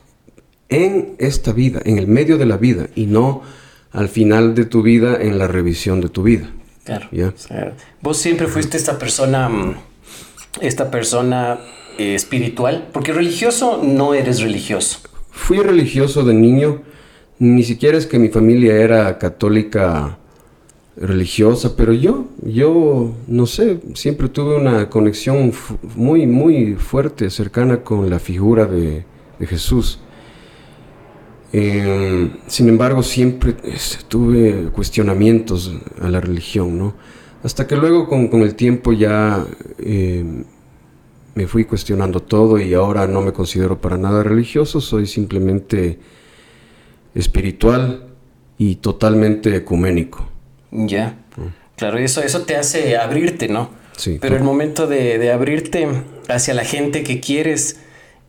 en 0.69 1.15
esta 1.19 1.53
vida, 1.53 1.81
en 1.85 1.99
el 1.99 2.09
medio 2.09 2.37
de 2.37 2.47
la 2.47 2.57
vida, 2.57 2.89
y 2.97 3.07
no 3.07 3.43
al 3.93 4.09
final 4.09 4.57
de 4.57 4.65
tu 4.65 4.83
vida 4.83 5.17
en 5.21 5.39
la 5.39 5.47
revisión 5.47 6.01
de 6.01 6.09
tu 6.09 6.25
vida. 6.25 6.51
Claro. 6.85 7.09
Vos 8.01 8.17
siempre 8.17 8.47
fuiste 8.47 8.77
esta 8.77 8.99
persona, 8.99 9.49
mm, 9.49 9.75
esta 10.61 10.91
persona 10.91 11.59
eh, 11.99 12.15
espiritual, 12.15 12.89
porque 12.93 13.13
religioso 13.13 13.81
no 13.83 14.15
eres 14.15 14.41
religioso. 14.41 15.01
Fui 15.31 15.59
religioso 15.59 16.25
de 16.25 16.35
niño, 16.35 16.83
ni 17.39 17.63
siquiera 17.63 17.99
es 17.99 18.07
que 18.07 18.19
mi 18.19 18.29
familia 18.29 18.75
era 18.75 19.19
católica 19.19 20.19
religiosa, 20.97 21.77
pero 21.77 21.93
yo, 21.93 22.27
yo, 22.43 23.15
no 23.27 23.47
sé, 23.47 23.81
siempre 23.95 24.29
tuve 24.29 24.57
una 24.57 24.91
conexión 24.91 25.53
muy, 25.97 26.27
muy 26.27 26.75
fuerte, 26.75 27.31
cercana 27.31 27.83
con 27.83 28.11
la 28.11 28.19
figura 28.19 28.67
de, 28.67 29.05
de 29.39 29.47
Jesús. 29.47 30.01
Eh, 31.53 32.31
sin 32.47 32.69
embargo, 32.69 33.03
siempre 33.03 33.57
este, 33.65 34.05
tuve 34.07 34.71
cuestionamientos 34.73 35.75
a 36.01 36.09
la 36.09 36.21
religión, 36.21 36.79
¿no? 36.79 36.95
Hasta 37.43 37.67
que 37.67 37.77
luego 37.77 38.09
con, 38.09 38.43
el 38.43 38.55
tiempo 38.55 38.93
ya 38.93 39.45
eh, 39.79 40.25
me 41.35 41.47
fui 41.47 41.65
cuestionando 41.65 42.21
todo 42.21 42.59
y 42.59 42.75
ahora 42.75 43.07
no 43.07 43.23
me 43.23 43.33
considero 43.33 43.81
para 43.81 43.97
nada 43.97 44.23
religioso, 44.23 44.81
soy 44.81 45.07
simplemente 45.07 45.99
espiritual 47.15 48.05
y 48.59 48.77
totalmente 48.77 49.57
ecuménico. 49.57 50.29
Ya, 50.71 51.17
claro, 51.77 51.99
eso, 51.99 52.23
eso 52.23 52.43
te 52.43 52.57
hace 52.57 52.97
abrirte, 52.97 53.49
¿no? 53.49 53.71
Sí. 53.97 54.19
Pero 54.21 54.37
el 54.37 54.45
momento 54.45 54.87
de, 54.87 55.19
de 55.19 55.33
abrirte 55.33 55.89
hacia 56.29 56.55
la 56.55 56.65
gente 56.65 57.03
que 57.03 57.21
quieres, 57.21 57.81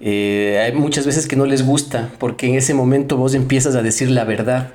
eh, 0.01 0.60
hay 0.65 0.74
muchas 0.74 1.05
veces 1.05 1.27
que 1.27 1.36
no 1.36 1.46
les 1.46 1.65
gusta 1.65 2.12
porque 2.20 2.48
en 2.48 2.55
ese 2.55 2.74
momento 2.74 3.17
vos 3.17 3.36
empiezas 3.36 3.75
a 3.75 3.81
decir 3.81 4.10
la 4.10 4.24
verdad 4.24 4.72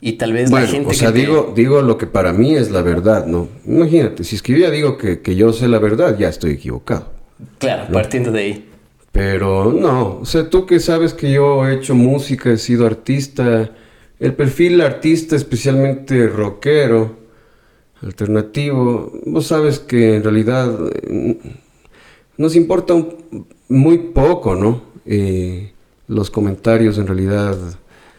y 0.00 0.12
tal 0.12 0.32
vez 0.32 0.50
la 0.50 0.66
gente... 0.66 0.88
O 0.88 0.94
sea, 0.94 1.12
digo, 1.12 1.52
digo 1.54 1.82
lo 1.82 1.98
que 1.98 2.06
para 2.06 2.32
mí 2.32 2.54
es 2.54 2.70
la 2.70 2.80
verdad, 2.80 3.26
¿no? 3.26 3.48
Imagínate, 3.66 4.24
si 4.24 4.36
es 4.36 4.42
que 4.42 4.52
yo 4.52 4.58
ya 4.58 4.70
digo 4.70 4.96
que, 4.96 5.36
yo 5.36 5.52
sé 5.52 5.68
la 5.68 5.78
verdad, 5.78 6.16
ya 6.18 6.28
estoy 6.28 6.52
equivocado. 6.52 7.12
Claro, 7.58 7.92
partiendo 7.92 8.32
de 8.32 8.40
ahí. 8.40 8.68
Pero 9.12 9.72
no, 9.72 10.20
o 10.20 10.24
sea, 10.24 10.48
tú 10.48 10.66
que 10.66 10.80
sabes 10.80 11.12
que 11.12 11.30
yo 11.32 11.66
he 11.68 11.74
hecho 11.74 11.94
música, 11.94 12.50
he 12.50 12.56
sido 12.56 12.86
artista, 12.86 13.70
el 14.18 14.34
perfil 14.34 14.80
artista, 14.80 15.36
especialmente 15.36 16.28
rockero, 16.28 17.16
alternativo, 18.02 19.12
vos 19.26 19.46
sabes 19.46 19.78
que 19.78 20.16
en 20.16 20.22
realidad 20.22 20.68
mm, 21.08 21.32
nos 22.40 22.56
importa 22.56 22.94
muy 23.68 23.98
poco, 23.98 24.54
¿no? 24.54 24.80
Eh, 25.04 25.72
los 26.08 26.30
comentarios 26.30 26.96
en 26.96 27.06
realidad. 27.06 27.54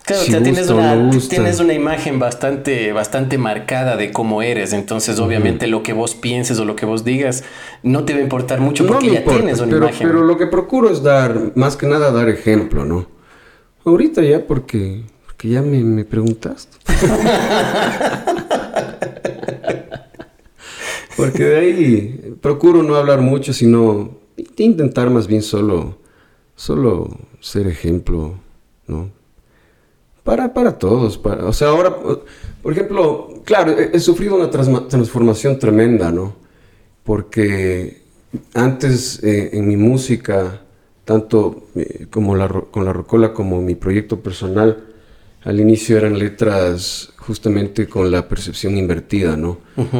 Claro, 0.05 0.23
tienes, 0.43 0.69
una, 0.69 1.09
tienes 1.27 1.59
una 1.59 1.73
imagen 1.73 2.19
bastante, 2.19 2.91
bastante 2.91 3.39
marcada 3.39 3.97
de 3.97 4.11
cómo 4.11 4.43
eres, 4.43 4.73
entonces 4.73 5.17
obviamente 5.19 5.65
lo 5.65 5.81
que 5.81 5.93
vos 5.93 6.13
pienses 6.13 6.59
o 6.59 6.65
lo 6.65 6.75
que 6.75 6.85
vos 6.85 7.03
digas 7.03 7.43
no 7.81 8.03
te 8.03 8.13
va 8.13 8.19
a 8.19 8.21
importar 8.21 8.59
mucho 8.61 8.85
porque 8.85 9.11
ya 9.11 9.23
tienes 9.23 9.59
una 9.59 9.71
pero, 9.71 9.85
imagen. 9.85 10.07
Pero 10.07 10.23
lo 10.23 10.37
que 10.37 10.45
procuro 10.45 10.91
es 10.91 11.01
dar, 11.01 11.53
más 11.55 11.75
que 11.75 11.87
nada 11.87 12.11
dar 12.11 12.29
ejemplo, 12.29 12.85
¿no? 12.85 13.07
Ahorita 13.85 14.21
ya 14.21 14.45
porque, 14.45 15.03
porque 15.25 15.49
ya 15.49 15.63
me, 15.63 15.83
me 15.83 16.05
preguntaste. 16.05 16.77
Porque 21.21 21.43
de 21.43 21.57
ahí 21.57 22.35
procuro 22.41 22.81
no 22.81 22.95
hablar 22.95 23.21
mucho, 23.21 23.53
sino 23.53 24.17
intentar 24.57 25.09
más 25.09 25.27
bien 25.27 25.41
solo, 25.43 25.97
solo 26.55 27.09
ser 27.39 27.67
ejemplo, 27.67 28.35
¿no? 28.87 29.11
Para, 30.23 30.53
para 30.53 30.77
todos. 30.77 31.19
o 31.23 31.53
sea, 31.53 31.69
ahora, 31.69 31.95
por 32.61 32.71
ejemplo, 32.71 33.41
claro, 33.43 33.71
he, 33.77 33.99
sufrido 33.99 34.35
una 34.35 34.49
transformación 34.49 35.57
tremenda, 35.59 36.11
¿no? 36.11 36.35
Porque 37.03 38.01
antes 38.53 39.21
eh, 39.23 39.49
en 39.53 39.67
mi 39.67 39.77
música, 39.77 40.61
tanto 41.05 41.67
eh, 41.75 42.07
como 42.09 42.35
la, 42.35 42.47
con 42.47 42.85
la 42.85 42.93
Rocola 42.93 43.33
como 43.33 43.61
mi 43.61 43.75
proyecto 43.75 44.19
personal, 44.21 44.85
al 45.43 45.59
inicio 45.59 45.97
eran 45.97 46.17
letras 46.17 47.10
justamente 47.21 47.87
con 47.87 48.11
la 48.11 48.27
percepción 48.27 48.77
invertida, 48.77 49.37
¿no? 49.37 49.59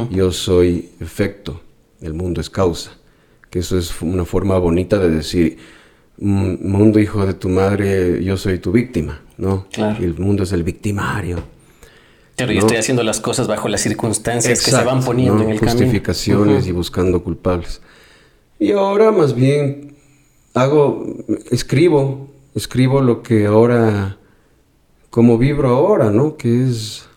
Yo 0.10 0.32
soy 0.32 0.90
efecto, 1.00 1.62
el 2.01 2.13
mundo 2.13 2.42
es 2.42 2.50
causa, 2.50 2.98
que 3.50 3.60
eso 3.60 3.78
es 3.78 4.01
una 4.01 4.25
forma 4.25 4.58
bonita 4.58 4.98
de 4.98 5.10
decir, 5.10 5.58
mundo 6.18 7.00
hijo 7.00 7.25
de 7.25 7.36
tu 7.36 7.50
madre, 7.50 8.24
yo 8.24 8.38
soy 8.38 8.58
tu 8.58 8.72
víctima, 8.72 9.22
¿no? 9.38 9.68
Claro. 9.72 10.01
Y 10.01 10.06
el 10.06 10.18
mundo 10.18 10.44
es 10.44 10.51
el 10.51 10.63
victimario. 10.63 11.44
Yo 12.38 12.48
¿no? 12.48 12.51
estoy 12.54 12.78
haciendo 12.78 13.04
las 13.04 13.20
cosas 13.20 13.48
bajo 13.48 13.68
las 13.68 13.82
circunstancias 13.82 14.63
que 14.63 14.72
se 14.72 14.84
van 14.84 15.04
poniendo 15.04 15.36
¿no? 15.36 15.44
en 15.44 15.50
el 15.51 15.60
camino. 15.60 15.78
Justificaciones 15.78 16.66
y 16.66 16.72
buscando 16.72 17.24
culpables. 17.24 17.82
Y 18.58 18.72
ahora 18.72 19.12
más 19.12 19.36
bien 19.36 19.96
hago, 20.56 21.06
escribo, 21.51 22.32
escribo 22.56 23.01
lo 23.01 23.22
que 23.22 23.46
ahora, 23.46 24.18
como 25.12 25.38
vibro 25.38 25.70
ahora, 25.70 26.10
¿no? 26.10 26.36
Que 26.36 26.63
es 26.63 27.08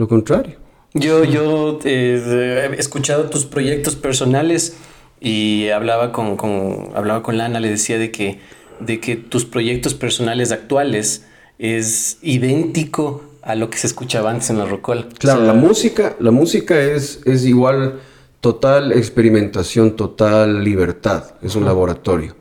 lo 0.00 0.08
contrario. 0.08 0.56
Yo, 0.94 1.24
yo 1.24 1.78
eh, 1.84 2.70
he 2.72 2.80
escuchado 2.80 3.28
tus 3.28 3.44
proyectos 3.44 3.94
personales 3.96 4.76
y 5.20 5.68
hablaba 5.68 6.10
con, 6.10 6.36
con, 6.36 6.88
hablaba 6.94 7.22
con 7.22 7.36
Lana, 7.36 7.60
le 7.60 7.68
decía 7.68 7.98
de 7.98 8.10
que, 8.10 8.40
de 8.80 8.98
que 8.98 9.14
tus 9.16 9.44
proyectos 9.44 9.92
personales 9.94 10.50
actuales 10.52 11.26
es 11.58 12.18
idéntico 12.22 13.22
a 13.42 13.54
lo 13.54 13.68
que 13.68 13.76
se 13.76 13.86
escuchaba 13.86 14.30
antes 14.30 14.48
en 14.48 14.56
la 14.58 14.64
Rocola. 14.64 15.06
Claro, 15.18 15.42
O 15.42 15.44
sea, 15.44 15.54
la 15.54 15.60
música, 15.60 16.16
la 16.18 16.30
música 16.30 16.80
es, 16.80 17.20
es 17.26 17.44
igual 17.44 18.00
total 18.40 18.92
experimentación, 18.92 19.96
total 19.96 20.64
libertad. 20.64 21.34
Es 21.42 21.56
un 21.56 21.66
laboratorio, 21.66 22.34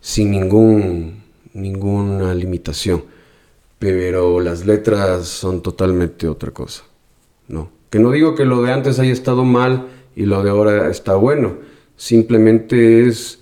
sin 0.00 0.30
ningún, 0.30 1.24
ninguna 1.52 2.32
limitación. 2.34 3.04
Pero 3.78 4.40
las 4.40 4.64
letras 4.66 5.26
son 5.28 5.62
totalmente 5.62 6.28
otra 6.28 6.50
cosa. 6.50 6.84
No. 7.48 7.70
Que 7.90 7.98
no 7.98 8.10
digo 8.10 8.34
que 8.34 8.44
lo 8.44 8.62
de 8.62 8.72
antes 8.72 8.98
haya 8.98 9.12
estado 9.12 9.44
mal 9.44 9.88
y 10.16 10.26
lo 10.26 10.42
de 10.42 10.50
ahora 10.50 10.90
está 10.90 11.14
bueno. 11.16 11.56
Simplemente 11.96 13.06
es 13.06 13.40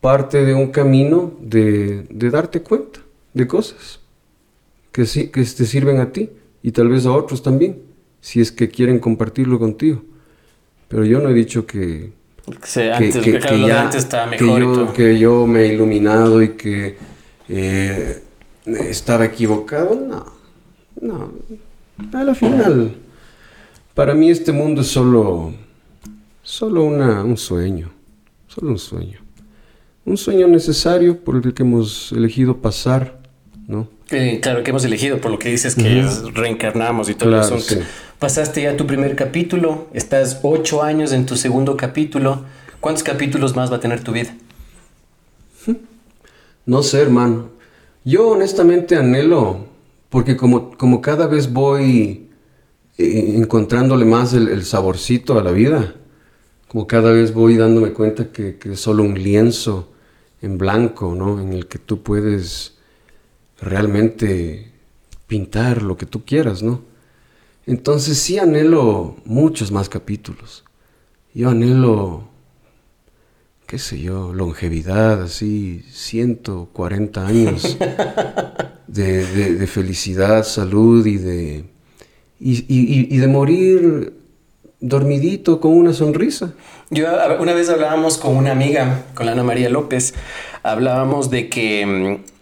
parte 0.00 0.44
de 0.44 0.54
un 0.54 0.68
camino 0.70 1.32
de, 1.40 2.06
de 2.10 2.30
darte 2.30 2.62
cuenta 2.62 3.00
de 3.32 3.46
cosas 3.46 4.00
que, 4.92 5.06
sí, 5.06 5.28
que 5.28 5.42
te 5.42 5.66
sirven 5.66 6.00
a 6.00 6.12
ti 6.12 6.30
y 6.62 6.72
tal 6.72 6.88
vez 6.88 7.06
a 7.06 7.12
otros 7.12 7.42
también, 7.42 7.82
si 8.20 8.40
es 8.40 8.52
que 8.52 8.68
quieren 8.68 8.98
compartirlo 8.98 9.58
contigo. 9.58 10.02
Pero 10.88 11.04
yo 11.04 11.20
no 11.20 11.28
he 11.28 11.34
dicho 11.34 11.66
que, 11.66 12.12
que 12.74 12.90
antes, 12.90 14.12
antes 14.12 15.20
yo 15.20 15.46
me 15.46 15.62
he 15.62 15.74
iluminado 15.74 16.42
y 16.42 16.50
que 16.50 16.96
eh, 17.48 18.22
estaba 18.66 19.24
equivocado. 19.24 19.94
No, 19.94 20.26
no. 21.00 21.32
A 22.18 22.24
la 22.24 22.34
final, 22.34 22.94
para 23.94 24.14
mí 24.14 24.30
este 24.30 24.52
mundo 24.52 24.80
es 24.80 24.86
solo, 24.88 25.52
solo 26.42 26.84
una, 26.84 27.22
un 27.22 27.36
sueño, 27.36 27.90
solo 28.48 28.70
un 28.72 28.78
sueño. 28.78 29.18
Un 30.06 30.16
sueño 30.16 30.48
necesario 30.48 31.22
por 31.22 31.36
el 31.36 31.52
que 31.52 31.62
hemos 31.62 32.10
elegido 32.12 32.56
pasar, 32.56 33.20
¿no? 33.68 33.86
Eh, 34.10 34.40
claro, 34.42 34.64
que 34.64 34.70
hemos 34.70 34.84
elegido, 34.84 35.20
por 35.20 35.30
lo 35.30 35.38
que 35.38 35.50
dices 35.50 35.74
que 35.76 36.04
reencarnamos 36.34 37.10
y 37.10 37.14
todo 37.14 37.28
Claro, 37.28 37.56
eso. 37.56 37.60
sí. 37.60 37.78
Pasaste 38.18 38.62
ya 38.62 38.76
tu 38.76 38.86
primer 38.86 39.14
capítulo, 39.14 39.88
estás 39.92 40.40
ocho 40.42 40.82
años 40.82 41.12
en 41.12 41.26
tu 41.26 41.36
segundo 41.36 41.76
capítulo. 41.76 42.44
¿Cuántos 42.80 43.04
capítulos 43.04 43.54
más 43.54 43.70
va 43.70 43.76
a 43.76 43.80
tener 43.80 44.02
tu 44.02 44.12
vida? 44.12 44.34
No 46.66 46.82
sé, 46.82 47.00
hermano. 47.02 47.50
Yo 48.04 48.28
honestamente 48.28 48.96
anhelo, 48.96 49.66
porque 50.08 50.36
como, 50.36 50.76
como 50.76 51.02
cada 51.02 51.26
vez 51.26 51.52
voy 51.52 52.30
eh, 52.96 53.34
encontrándole 53.36 54.06
más 54.06 54.32
el, 54.32 54.64
saborcito 54.64 55.38
a 55.38 55.42
la 55.42 55.50
vida, 55.52 55.94
como 56.68 56.86
cada 56.86 57.12
vez 57.12 57.34
voy 57.34 57.56
dándome 57.56 57.92
cuenta 57.92 58.32
que, 58.32 58.56
que 58.56 58.72
es 58.72 58.80
solo 58.80 59.02
un 59.02 59.14
lienzo 59.14 59.92
en 60.40 60.56
blanco, 60.56 61.14
¿no? 61.14 61.40
En 61.40 61.52
el 61.52 61.66
que 61.66 61.78
tú 61.78 62.02
puedes 62.02 62.78
realmente 63.60 64.72
pintar 65.26 65.82
lo 65.82 65.98
que 65.98 66.06
tú 66.06 66.24
quieras, 66.24 66.62
¿no? 66.62 66.80
Entonces 67.66 68.18
sí 68.18 68.38
anhelo 68.38 69.16
muchos 69.26 69.70
más 69.70 69.90
capítulos. 69.90 70.64
Yo 71.34 71.50
anhelo 71.50 72.29
qué 73.70 73.78
sé 73.78 74.00
yo, 74.00 74.32
longevidad, 74.34 75.22
así, 75.22 75.84
140 75.92 77.24
años 77.24 77.78
de, 78.88 79.24
de- 79.24 79.54
de 79.54 79.66
felicidad, 79.68 80.42
salud 80.42 81.06
y 81.06 81.18
de, 81.18 81.64
y, 82.40 82.52
y- 82.52 82.64
y- 82.68 83.14
y 83.14 83.18
de 83.18 83.28
morir 83.28 84.12
dormidito 84.80 85.60
con 85.60 85.72
una 85.74 85.92
sonrisa. 85.92 86.54
Yo 86.90 87.06
una 87.38 87.52
vez 87.54 87.68
hablábamos 87.70 88.18
con 88.18 88.36
una 88.36 88.50
amiga, 88.50 89.04
con 89.14 89.26
la 89.26 89.32
Ana 89.32 89.44
María 89.44 89.68
López, 89.68 90.14
hablábamos 90.64 91.30
de 91.30 91.48
que, 91.48 91.86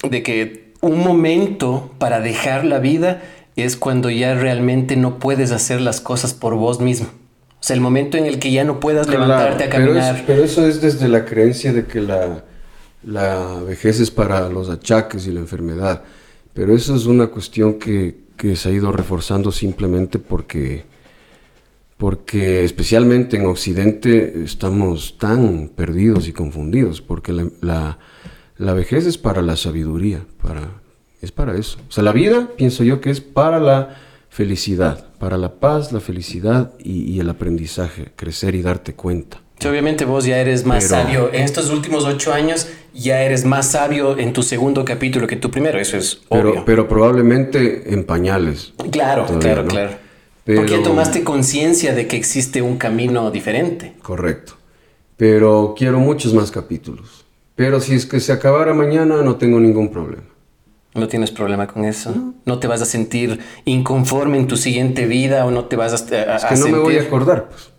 mm, 0.02 0.08
de 0.08 0.22
que 0.22 0.72
un 0.80 0.98
momento 1.00 1.90
para 1.98 2.20
dejar 2.20 2.64
la 2.64 2.78
vida 2.78 3.22
es 3.56 3.76
cuando 3.76 4.08
ya 4.08 4.32
realmente 4.34 4.96
no 4.96 5.18
puedes 5.18 5.50
hacer 5.50 5.82
las 5.82 6.00
cosas 6.00 6.32
por 6.32 6.54
vos 6.54 6.80
mismo. 6.80 7.08
O 7.60 7.64
sea, 7.68 7.74
el 7.74 7.80
momento 7.80 8.16
en 8.16 8.26
el 8.26 8.38
que 8.38 8.52
ya 8.52 8.64
no 8.64 8.78
puedas 8.80 9.08
levantarte 9.08 9.64
a 9.64 9.70
pero, 9.70 9.86
caminar. 9.86 10.16
es- 10.16 10.22
pero 10.26 10.44
eso 10.44 10.66
es 10.66 10.80
desde 10.80 11.08
la 11.08 11.24
creencia 11.24 11.72
de 11.72 11.86
que 11.86 12.00
la, 12.00 12.44
la 13.04 13.60
vejez 13.66 13.98
es 14.00 14.10
para 14.10 14.48
los 14.48 14.70
achaques 14.70 15.26
y 15.26 15.32
la 15.32 15.40
enfermedad. 15.40 16.02
Pero 16.54 16.74
eso 16.74 16.94
es 16.94 17.06
una 17.06 17.26
cuestión 17.28 17.74
que, 17.78 18.16
que 18.36 18.54
se 18.56 18.68
ha 18.68 18.72
ido 18.72 18.92
reforzando 18.92 19.50
simplemente 19.52 20.18
porque, 20.20 20.84
porque 21.96 22.64
especialmente 22.64 23.36
en 23.36 23.46
Occidente 23.46 24.42
estamos 24.44 25.18
tan 25.18 25.68
perdidos 25.74 26.28
y 26.28 26.32
confundidos, 26.32 27.00
porque 27.00 27.32
la, 27.32 27.48
la- 27.60 27.98
la 28.56 28.72
vejez 28.72 29.06
es 29.06 29.18
para 29.18 29.40
la 29.42 29.56
sabiduría, 29.56 30.24
para, 30.42 30.62
es 31.22 31.30
para 31.32 31.56
eso. 31.56 31.78
O 31.88 31.92
sea, 31.92 32.02
la 32.02 32.12
vida 32.12 32.48
pienso 32.56 32.82
yo 32.82 33.00
que 33.00 33.10
es 33.10 33.20
para 33.20 33.60
la 33.60 33.96
felicidad, 34.28 35.06
para 35.18 35.36
la 35.36 35.54
paz, 35.54 35.92
la 35.92 36.00
felicidad 36.00 36.72
y, 36.78 37.02
y 37.12 37.20
el 37.20 37.28
aprendizaje, 37.30 38.12
crecer 38.16 38.54
y 38.54 38.62
darte 38.62 38.94
cuenta. 38.94 39.40
Sí, 39.58 39.66
obviamente 39.66 40.04
vos 40.04 40.24
ya 40.24 40.38
eres 40.38 40.64
más 40.64 40.84
Pero- 40.84 41.02
sabio. 41.02 41.30
En 41.32 41.42
estos 41.42 41.70
últimos 41.70 42.04
ocho 42.04 42.32
años 42.32 42.68
ya 42.94 43.22
eres 43.22 43.44
más 43.44 43.72
sabio 43.72 44.16
en 44.16 44.32
tu 44.32 44.42
segundo 44.44 44.84
capítulo 44.84 45.26
que 45.26 45.34
tu 45.36 45.50
primero. 45.50 45.80
Eso 45.80 45.96
es 45.96 46.20
Pero, 46.30 46.50
obvio. 46.50 46.62
pero 46.64 46.86
probablemente 46.88 47.92
en 47.92 48.04
pañales. 48.04 48.72
claro, 48.92 49.24
todavía, 49.24 49.40
claro, 49.40 49.62
¿no? 49.64 49.68
claro. 49.68 49.90
Pero- 50.44 50.60
Porque 50.60 50.76
ya 50.78 50.82
tomaste 50.82 51.24
conciencia 51.24 51.92
de 51.94 52.06
que 52.06 52.16
existe 52.16 52.62
un 52.62 52.76
camino 52.78 53.30
diferente. 53.32 53.94
Correcto. 54.02 54.54
Pero 55.16 55.74
quiero 55.76 55.98
muchos 55.98 56.32
más 56.32 56.50
capítulos. 56.52 57.24
Pero 57.56 57.80
si 57.80 57.94
es 57.94 58.06
que 58.06 58.20
se 58.20 58.32
acabara 58.32 58.72
mañana, 58.72 59.22
no 59.22 59.34
tengo 59.36 59.58
ningún 59.58 59.90
problema. 59.90 60.22
No 60.98 61.08
tienes 61.08 61.30
problema 61.30 61.66
con 61.66 61.84
eso. 61.84 62.14
No 62.44 62.58
te 62.58 62.66
vas 62.66 62.82
a 62.82 62.84
sentir 62.86 63.38
inconforme 63.64 64.38
en 64.38 64.46
tu 64.46 64.56
siguiente 64.56 65.06
vida 65.06 65.44
o 65.46 65.50
no 65.50 65.64
te 65.66 65.76
vas 65.76 65.92
a, 65.92 66.14
a- 66.14 66.36
Es 66.36 66.44
a 66.44 66.48
que 66.48 66.56
no 66.56 66.68
me 66.68 66.78
voy 66.78 66.96
a 66.98 67.02
acordar, 67.02 67.48
pues. 67.48 67.70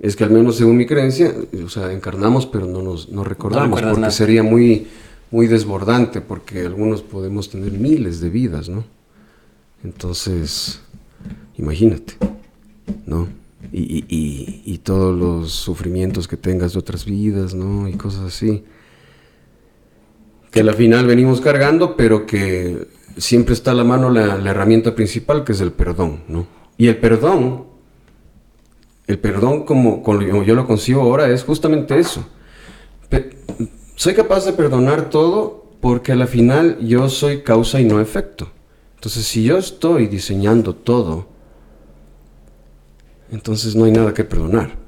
Es 0.00 0.16
que 0.16 0.24
al 0.24 0.30
menos 0.30 0.56
según 0.56 0.76
mi 0.76 0.86
creencia, 0.86 1.32
o 1.64 1.68
sea, 1.68 1.90
encarnamos, 1.92 2.46
pero 2.46 2.66
no 2.66 2.82
nos 2.82 3.08
no 3.08 3.24
recordamos, 3.24 3.80
porque 3.80 4.00
nada. 4.00 4.10
sería 4.10 4.42
muy, 4.42 4.86
muy 5.30 5.46
desbordante, 5.46 6.20
porque 6.20 6.60
algunos 6.60 7.00
podemos 7.02 7.48
tener 7.48 7.72
miles 7.72 8.20
de 8.20 8.28
vidas, 8.28 8.68
¿no? 8.68 8.84
Entonces, 9.82 10.80
imagínate, 11.56 12.14
¿no? 13.06 13.28
Y, 13.72 13.80
y- 13.82 14.04
y- 14.08 14.62
y 14.66 14.78
todos 14.78 15.16
los 15.18 15.52
sufrimientos 15.52 16.28
que 16.28 16.36
tengas 16.36 16.74
de 16.74 16.78
otras 16.80 17.04
vidas, 17.06 17.54
¿no? 17.54 17.88
Y 17.88 17.94
cosas 17.94 18.22
así. 18.24 18.62
Que 20.54 20.60
al 20.60 20.74
final 20.74 21.06
venimos 21.06 21.42
cargando, 21.42 21.96
pero 21.96 22.24
que 22.24 22.86
siempre 23.18 23.52
está 23.52 23.72
a 23.72 23.74
la 23.74 23.84
mano 23.84 24.08
la, 24.08 24.38
la 24.38 24.50
herramienta 24.52 24.94
principal, 24.94 25.44
que 25.44 25.52
es 25.52 25.60
el 25.60 25.72
perdón, 25.72 26.22
¿no? 26.28 26.46
Y 26.78 26.86
el 26.88 26.96
perdón, 26.96 27.66
el 29.06 29.18
perdón 29.18 29.64
como, 29.64 30.02
yo 30.44 30.54
lo 30.54 30.66
concibo 30.66 31.02
ahora, 31.02 31.28
es 31.30 31.44
justamente 31.44 31.98
eso. 31.98 32.26
Soy 33.96 34.14
capaz 34.14 34.44
de 34.44 34.52
perdonar 34.52 35.10
todo 35.10 35.66
porque 35.80 36.12
a 36.12 36.16
la 36.16 36.26
final 36.26 36.78
yo 36.80 37.08
soy 37.08 37.42
causa 37.42 37.80
y 37.80 37.84
no 37.84 38.00
efecto. 38.00 38.50
Entonces, 38.96 39.26
si 39.26 39.44
yo 39.44 39.58
estoy 39.58 40.06
diseñando 40.06 40.74
todo, 40.74 41.28
entonces 43.30 43.76
no 43.76 43.84
hay 43.84 43.92
nada 43.92 44.14
que 44.14 44.24
perdonar. 44.24 44.83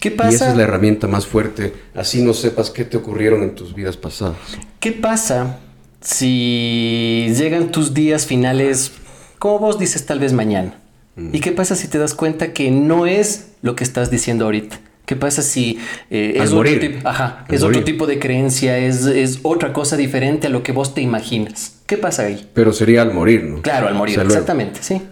¿Qué 0.00 0.08
Y 0.08 0.34
esa 0.34 0.50
es 0.50 0.56
la 0.56 0.62
herramienta 0.62 1.06
más 1.06 1.26
fuerte, 1.26 1.74
así 1.94 2.22
no 2.22 2.32
sepas 2.32 2.70
qué 2.70 2.84
te 2.84 2.96
ocurrieron 2.96 3.42
en 3.42 3.54
tus 3.54 3.74
vidas 3.74 3.96
pasadas. 3.96 4.36
¿Qué 4.80 4.92
pasa 4.92 5.58
si 6.00 7.32
llegan 7.36 7.70
tus 7.70 7.92
días 7.92 8.26
finales, 8.26 8.92
como 9.38 9.58
vos 9.58 9.78
dices, 9.78 10.06
tal 10.06 10.18
vez 10.18 10.32
mañana? 10.32 10.78
Mm. 11.16 11.34
¿Y 11.34 11.40
qué 11.40 11.52
pasa 11.52 11.76
si 11.76 11.88
te 11.88 11.98
das 11.98 12.14
cuenta 12.14 12.52
que 12.52 12.70
no 12.70 13.06
es 13.06 13.52
lo 13.62 13.76
que 13.76 13.84
estás 13.84 14.10
diciendo 14.10 14.46
ahorita? 14.46 14.80
¿Qué 15.04 15.16
pasa 15.16 15.42
si 15.42 15.78
eh, 16.08 16.34
es, 16.36 16.52
otro, 16.52 16.78
tipo, 16.78 17.06
ajá, 17.08 17.44
Al 17.48 17.54
es 17.54 17.62
otro 17.62 17.72
morir. 17.72 17.84
tipo 17.84 18.06
de 18.06 18.18
creencia, 18.20 18.78
es, 18.78 19.04
es 19.06 19.40
otra 19.42 19.72
cosa 19.72 19.96
diferente 19.96 20.46
a 20.46 20.50
lo 20.50 20.62
que 20.62 20.72
vos 20.72 20.94
te 20.94 21.00
imaginas? 21.02 21.80
¿Qué 21.86 21.96
pasa 21.96 22.22
ahí? 22.22 22.48
Pero 22.54 22.72
sería 22.72 23.02
al 23.02 23.12
morir, 23.12 23.42
¿no? 23.42 23.60
Claro, 23.60 23.88
al 23.88 23.94
morir, 23.94 24.14
O 24.14 24.16
sea, 24.16 24.24
luego. 24.24 24.38
exactamente, 24.38 24.80
sí. 24.82 25.02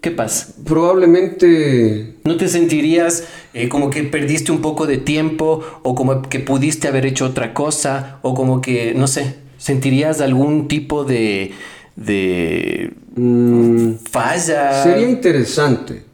¿Qué 0.00 0.10
pasa? 0.12 0.54
Probablemente... 0.64 2.14
¿No 2.24 2.36
te 2.36 2.48
sentirías 2.48 3.24
eh, 3.52 3.68
como 3.68 3.90
que 3.90 4.04
perdiste 4.04 4.52
un 4.52 4.60
poco 4.60 4.86
de 4.86 4.98
tiempo 4.98 5.64
o 5.82 5.94
como 5.94 6.22
que 6.22 6.38
pudiste 6.40 6.86
haber 6.86 7.06
hecho 7.06 7.26
otra 7.26 7.52
cosa 7.52 8.18
o 8.22 8.34
como 8.34 8.60
que, 8.60 8.94
no 8.94 9.06
sé, 9.06 9.36
sentirías 9.56 10.20
algún 10.20 10.68
tipo 10.68 11.04
de, 11.04 11.52
de 11.96 12.92
mm, 13.16 13.94
falla? 14.10 14.82
Sería 14.84 15.08
interesante. 15.08 16.04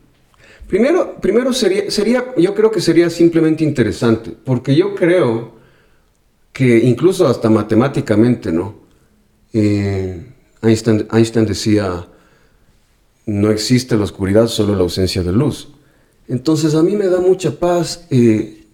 Primero, 0.66 1.16
primero 1.20 1.52
sería, 1.52 1.90
sería, 1.90 2.24
yo 2.38 2.54
creo 2.54 2.70
que 2.70 2.80
sería 2.80 3.10
simplemente 3.10 3.64
interesante, 3.64 4.30
porque 4.44 4.74
yo 4.74 4.94
creo 4.94 5.52
que 6.52 6.78
incluso 6.78 7.26
hasta 7.26 7.50
matemáticamente, 7.50 8.50
¿no? 8.50 8.76
Eh, 9.52 10.24
Einstein, 10.62 11.06
Einstein 11.12 11.44
decía, 11.44 12.06
no 13.26 13.50
existe 13.50 13.96
la 13.96 14.04
oscuridad, 14.04 14.48
solo 14.48 14.74
la 14.74 14.82
ausencia 14.82 15.22
de 15.22 15.32
luz. 15.32 15.68
Entonces 16.28 16.74
a 16.74 16.82
mí 16.82 16.96
me 16.96 17.06
da 17.06 17.20
mucha 17.20 17.58
paz 17.58 18.06
eh, 18.10 18.66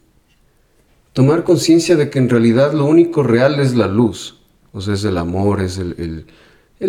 tomar 1.13 1.45
conciencia 1.45 1.97
de 1.97 2.11
que 2.11 2.19
en 2.19 2.29
realidad 2.29 2.73
lo 2.73 2.85
único 2.87 3.23
real 3.23 3.61
es 3.61 3.75
la 3.75 3.87
luz. 3.87 4.41
O 4.73 4.81
sea, 4.81 4.95
es 4.95 5.05
el 5.05 5.19
amor, 5.19 5.61
es 5.61 5.79
el, 5.79 6.27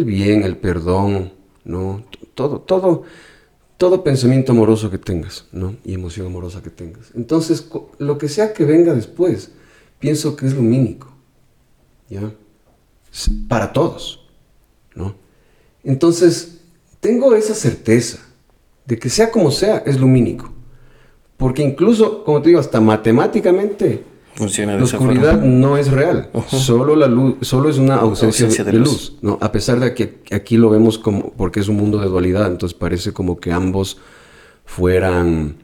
bien, 0.06 0.44
el 0.44 0.58
perdón, 0.58 1.32
¿no? 1.64 2.04
Todo, 2.36 2.60
todo, 2.62 3.04
todo 3.78 4.04
pensamiento 4.04 4.52
amoroso 4.52 4.92
que 4.92 5.00
tengas, 5.00 5.46
¿no? 5.52 5.76
Y 5.84 5.96
emoción 5.96 6.28
amorosa 6.28 6.62
que 6.62 6.70
tengas. 6.70 7.12
Entonces, 7.16 7.68
lo 7.98 8.18
que 8.20 8.30
sea 8.30 8.54
que 8.54 8.66
venga 8.66 8.94
después, 8.94 9.52
pienso 9.98 10.36
que 10.36 10.46
es 10.46 10.54
lumínico, 10.54 11.12
¿ya? 12.08 12.32
Para 13.48 13.74
todos, 13.74 14.28
¿no? 14.94 15.16
Entonces, 15.84 16.61
tengo 17.02 17.36
esa 17.36 17.54
certeza 17.54 18.20
de 18.86 18.98
que 18.98 19.10
sea 19.10 19.30
como 19.30 19.52
sea, 19.52 19.84
es 19.86 20.00
lumínico. 20.00 20.54
Porque 21.36 21.64
incluso, 21.64 22.24
como 22.24 22.42
te 22.42 22.50
digo, 22.50 22.62
hasta 22.62 22.80
matemáticamente, 22.80 24.04
Funciona 24.34 24.78
la 24.78 24.84
oscuridad 24.84 25.42
no 25.42 25.78
es 25.78 25.92
real. 25.92 26.30
Solo 26.48 26.96
la 26.96 27.08
luz, 27.08 27.36
solo 27.42 27.70
es 27.70 27.78
una 27.78 27.96
ausencia, 27.96 28.64
de, 28.64 28.74
luz. 28.74 29.18
¿no? 29.22 29.38
A 29.42 29.52
pesar 29.52 29.80
de 29.80 29.94
que 29.94 30.22
aquí 30.32 30.56
lo 30.56 30.70
vemos 30.70 30.98
como, 30.98 31.34
porque 31.34 31.60
es 31.60 31.68
un 31.68 31.76
mundo 31.76 32.00
de 32.00 32.08
dualidad, 32.08 32.48
entonces 32.48 32.78
parece 32.78 33.12
como 33.12 33.40
que 33.40 33.52
ambos 33.52 33.98
fueran... 34.64 35.58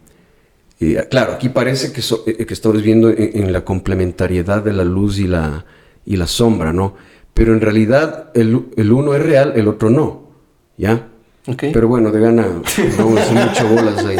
claro, 1.10 1.34
aquí 1.34 1.50
parece 1.50 1.94
que, 1.94 2.02
eh, 2.30 2.46
que 2.46 2.54
estamos 2.54 2.82
viendo 2.82 3.10
en, 3.10 3.54
la 3.54 3.64
complementariedad 3.64 4.62
de 4.62 4.74
la 4.74 4.84
luz 4.84 5.18
y 5.18 5.28
la, 5.28 5.66
y 6.06 6.18
la 6.18 6.28
sombra, 6.28 6.74
¿no? 6.74 6.96
Pero 7.34 7.54
en 7.54 7.62
realidad 7.62 8.32
el, 8.34 8.66
el 8.76 8.92
uno 8.92 9.14
es 9.14 9.24
real, 9.24 9.54
el 9.56 9.68
otro 9.70 9.90
no, 9.90 10.30
¿ya? 10.78 11.08
Pero 11.56 11.88
bueno, 11.88 12.12
de 12.12 12.20
gana, 12.20 12.46
vamos 12.98 13.32
mucho 13.32 13.68
bolas 13.70 14.06
ahí. 14.06 14.18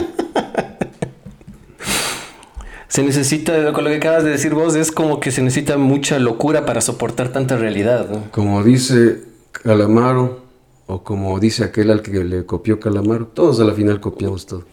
Se 2.88 3.04
necesita, 3.04 3.74
con 3.74 3.84
lo 3.84 3.90
que 3.90 3.98
acabas 3.98 4.24
de 4.24 4.32
decir 4.32 4.54
vos, 4.54 4.76
es 4.76 4.92
como 4.92 5.20
que 5.20 5.32
se 5.32 5.42
necesita 5.42 5.78
mucha 5.78 6.20
locura 6.20 6.66
para 6.66 6.82
soportar 6.82 7.30
tanta 7.30 7.58
realidad. 7.58 8.08
Como 8.32 8.64
dice 8.64 9.24
Calamaro, 9.52 10.42
o 10.88 11.04
como 11.04 11.38
dice 11.40 11.66
aquel 11.66 11.92
al 11.92 12.02
que 12.02 12.24
le 12.24 12.46
copió 12.46 12.80
Calamaro, 12.80 13.28
todos 13.28 13.60
a 13.60 13.66
la 13.66 13.74
final 13.74 14.00
copiamos 14.00 14.46
todo. 14.46 14.64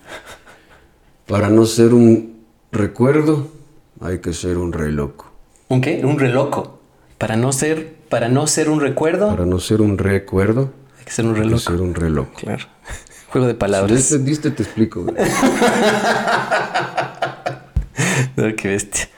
Para 1.26 1.50
no 1.50 1.66
ser 1.66 1.92
un 1.92 2.36
recuerdo, 2.70 3.48
hay 4.00 4.20
que 4.20 4.32
ser 4.32 4.58
un 4.58 4.72
re 4.72 4.92
loco. 4.92 5.26
¿Un 5.68 5.80
qué? 5.80 6.00
Un 6.04 6.18
re 6.18 6.28
loco. 6.28 6.78
Para 7.18 7.36
no 7.36 7.52
ser, 7.52 7.94
para 8.08 8.28
no 8.28 8.46
ser 8.46 8.70
un 8.70 8.80
recuerdo. 8.80 9.28
Para 9.28 9.44
no 9.44 9.58
ser 9.58 9.80
un 9.80 9.98
recuerdo, 9.98 10.70
hay 11.04 11.08
que 11.08 11.12
ser 11.12 11.26
un 11.26 11.36
reloj. 11.36 11.60
ser 11.60 11.80
un 11.82 11.94
reloj. 11.94 12.28
Claro. 12.34 12.64
Juego 13.28 13.46
de 13.46 13.54
palabras. 13.54 14.02
Si 14.02 14.14
entendiste, 14.14 14.50
te 14.50 14.62
explico. 14.62 15.04
no, 18.36 18.56
qué 18.56 18.68
bestia. 18.68 19.10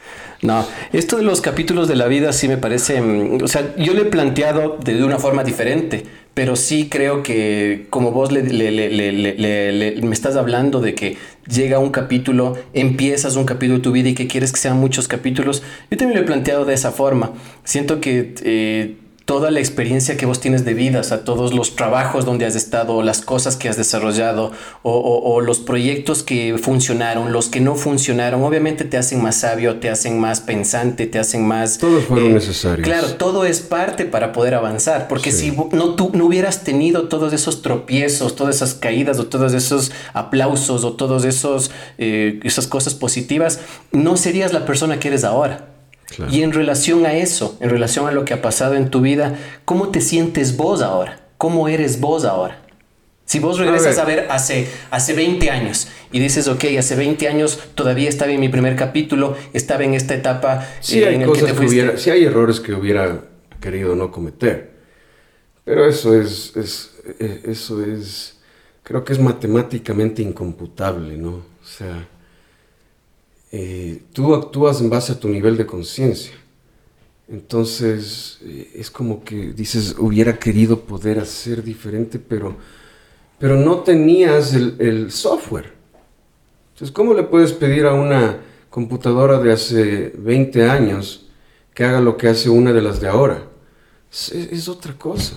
No, 0.42 0.66
esto 0.92 1.16
de 1.16 1.22
los 1.22 1.40
capítulos 1.40 1.86
de 1.88 1.94
la 1.94 2.08
vida 2.08 2.32
sí 2.32 2.48
me 2.48 2.56
parece, 2.58 3.00
mm, 3.00 3.42
o 3.42 3.48
sea, 3.48 3.74
yo 3.76 3.94
le 3.94 4.02
he 4.02 4.04
planteado 4.06 4.78
de 4.82 5.02
una 5.02 5.18
forma 5.18 5.44
diferente, 5.44 6.04
pero 6.34 6.56
sí 6.56 6.88
creo 6.90 7.22
que 7.22 7.86
como 7.88 8.10
vos 8.10 8.32
le, 8.32 8.42
me 10.02 10.12
estás 10.12 10.36
hablando 10.36 10.80
de 10.80 10.94
que 10.94 11.16
llega 11.48 11.78
un 11.78 11.90
capítulo, 11.90 12.58
empiezas 12.74 13.36
un 13.36 13.46
capítulo 13.46 13.78
de 13.78 13.82
tu 13.82 13.92
vida 13.92 14.10
y 14.10 14.14
que 14.14 14.26
quieres 14.26 14.52
que 14.52 14.58
sean 14.58 14.76
muchos 14.76 15.08
capítulos, 15.08 15.62
yo 15.90 15.96
también 15.96 16.18
lo 16.18 16.24
he 16.24 16.26
planteado 16.26 16.64
de 16.64 16.74
esa 16.74 16.90
forma. 16.90 17.32
Siento 17.64 18.00
que... 18.00 18.34
Eh, 18.42 18.96
toda 19.26 19.50
la 19.50 19.58
experiencia 19.58 20.16
que 20.16 20.24
vos 20.24 20.38
tienes 20.38 20.64
de 20.64 20.72
vida, 20.72 21.00
o 21.00 21.02
sea, 21.02 21.24
todos 21.24 21.52
los 21.52 21.74
trabajos 21.74 22.24
donde 22.24 22.46
has 22.46 22.54
estado, 22.54 23.02
las 23.02 23.22
cosas 23.22 23.56
que 23.56 23.68
has 23.68 23.76
desarrollado, 23.76 24.52
o, 24.82 25.40
los 25.40 25.58
proyectos 25.58 26.22
que 26.22 26.56
funcionaron, 26.62 27.32
los 27.32 27.48
que 27.48 27.60
no 27.60 27.74
funcionaron, 27.74 28.44
obviamente 28.44 28.84
te 28.84 28.96
hacen 28.96 29.20
más 29.20 29.40
sabio, 29.40 29.80
te 29.80 29.90
hacen 29.90 30.20
más 30.20 30.40
pensante, 30.40 31.06
te 31.06 31.18
hacen 31.18 31.44
más... 31.44 31.78
Todos 31.78 32.04
fueron 32.04 32.30
eh, 32.30 32.34
necesarios. 32.34 32.86
Claro, 32.86 33.08
todo 33.14 33.44
es 33.44 33.60
parte 33.60 34.04
para 34.04 34.32
poder 34.32 34.54
avanzar, 34.54 35.08
porque 35.08 35.32
si 35.32 35.50
no, 35.50 35.96
tú 35.96 36.12
no 36.14 36.26
hubieras 36.26 36.62
tenido 36.62 37.08
todos 37.08 37.32
esos 37.32 37.62
tropiezos, 37.62 38.36
todas 38.36 38.54
esas 38.56 38.74
caídas, 38.74 39.18
o 39.18 39.26
todos 39.26 39.52
esos 39.54 39.90
aplausos, 40.12 40.84
o 40.84 40.96
esos, 41.26 41.72
eh, 41.98 42.38
esas 42.44 42.68
cosas 42.68 42.94
positivas, 42.94 43.58
no 43.90 44.16
serías 44.16 44.52
la 44.52 44.64
persona 44.64 45.00
que 45.00 45.08
eres 45.08 45.24
ahora. 45.24 45.75
Y 46.30 46.42
en 46.42 46.52
relación 46.52 47.06
a 47.06 47.14
eso, 47.14 47.56
en 47.60 47.70
relación 47.70 48.06
a 48.06 48.12
lo 48.12 48.24
que 48.24 48.34
ha 48.34 48.42
pasado 48.42 48.74
en 48.74 48.90
tu 48.90 49.00
vida, 49.00 49.38
¿cómo 49.64 49.88
te 49.88 50.00
sientes 50.00 50.56
vos 50.56 50.82
ahora? 50.82 51.20
¿Cómo 51.38 51.68
eres 51.68 52.00
vos 52.00 52.24
ahora? 52.24 52.62
Si 53.26 53.40
vos 53.40 53.58
regresas 53.58 53.98
a 53.98 54.04
ver, 54.04 54.28
hace, 54.30 54.68
hace 54.92 55.12
20 55.12 55.50
años 55.50 55.88
y 56.12 56.20
dices, 56.20 56.46
ok, 56.46 56.64
hace 56.78 56.94
20 56.94 57.26
años 57.26 57.58
todavía 57.74 58.08
estaba 58.08 58.30
en 58.30 58.38
mi 58.38 58.48
primer 58.48 58.76
capítulo, 58.76 59.36
estaba 59.52 59.82
en 59.82 59.94
esta 59.94 60.14
etapa 60.14 60.64
sí 60.80 61.02
hay 61.02 61.16
en 61.16 61.24
cosas 61.24 61.52
que, 61.52 61.66
hubiera, 61.66 61.98
sí 61.98 62.10
hay 62.10 62.24
errores 62.24 62.60
que 62.60 62.72
hubiera 62.72 63.24
querido 63.60 63.96
no 63.96 64.12
cometer, 64.12 64.70
pero 65.64 65.88
eso 65.88 66.14
es, 66.14 66.52
es, 66.54 66.92
eh, 67.18 67.42
eso 67.46 67.84
es, 67.84 68.38
creo 68.84 69.04
que 69.04 69.12
es 69.12 69.18
matemáticamente 69.18 70.22
incomputable, 70.22 71.16
¿no? 71.16 71.30
O 71.30 71.66
sea, 71.66 72.06
eh, 73.52 74.02
tú 74.12 74.34
actúas 74.34 74.80
en 74.80 74.90
base 74.90 75.12
a 75.12 75.20
tu 75.20 75.28
nivel 75.28 75.56
de 75.56 75.66
conciencia. 75.66 76.32
Entonces, 77.28 78.38
eh, 78.42 78.70
es 78.74 78.90
como 78.90 79.24
que 79.24 79.52
dices, 79.52 79.96
hubiera 79.98 80.38
querido 80.38 80.80
poder 80.80 81.18
hacer 81.18 81.62
diferente, 81.62 82.18
pero, 82.18 82.56
pero 83.38 83.56
no 83.56 83.80
tenías 83.80 84.54
el, 84.54 85.10
software. 85.10 85.72
Entonces, 86.72 86.92
¿cómo 86.94 87.14
le 87.14 87.22
puedes 87.22 87.52
pedir 87.52 87.86
a 87.86 87.94
una 87.94 88.40
computadora 88.70 89.38
de 89.38 89.52
hace 89.52 90.12
20 90.16 90.68
años 90.68 91.26
que 91.74 91.84
haga 91.84 92.00
lo 92.00 92.16
que 92.16 92.28
hace 92.28 92.48
una 92.48 92.72
de 92.72 92.82
las 92.82 93.00
de 93.00 93.08
ahora? 93.08 93.48
Es, 94.12 94.30
es 94.30 94.68
otra 94.68 94.94
cosa. 94.96 95.36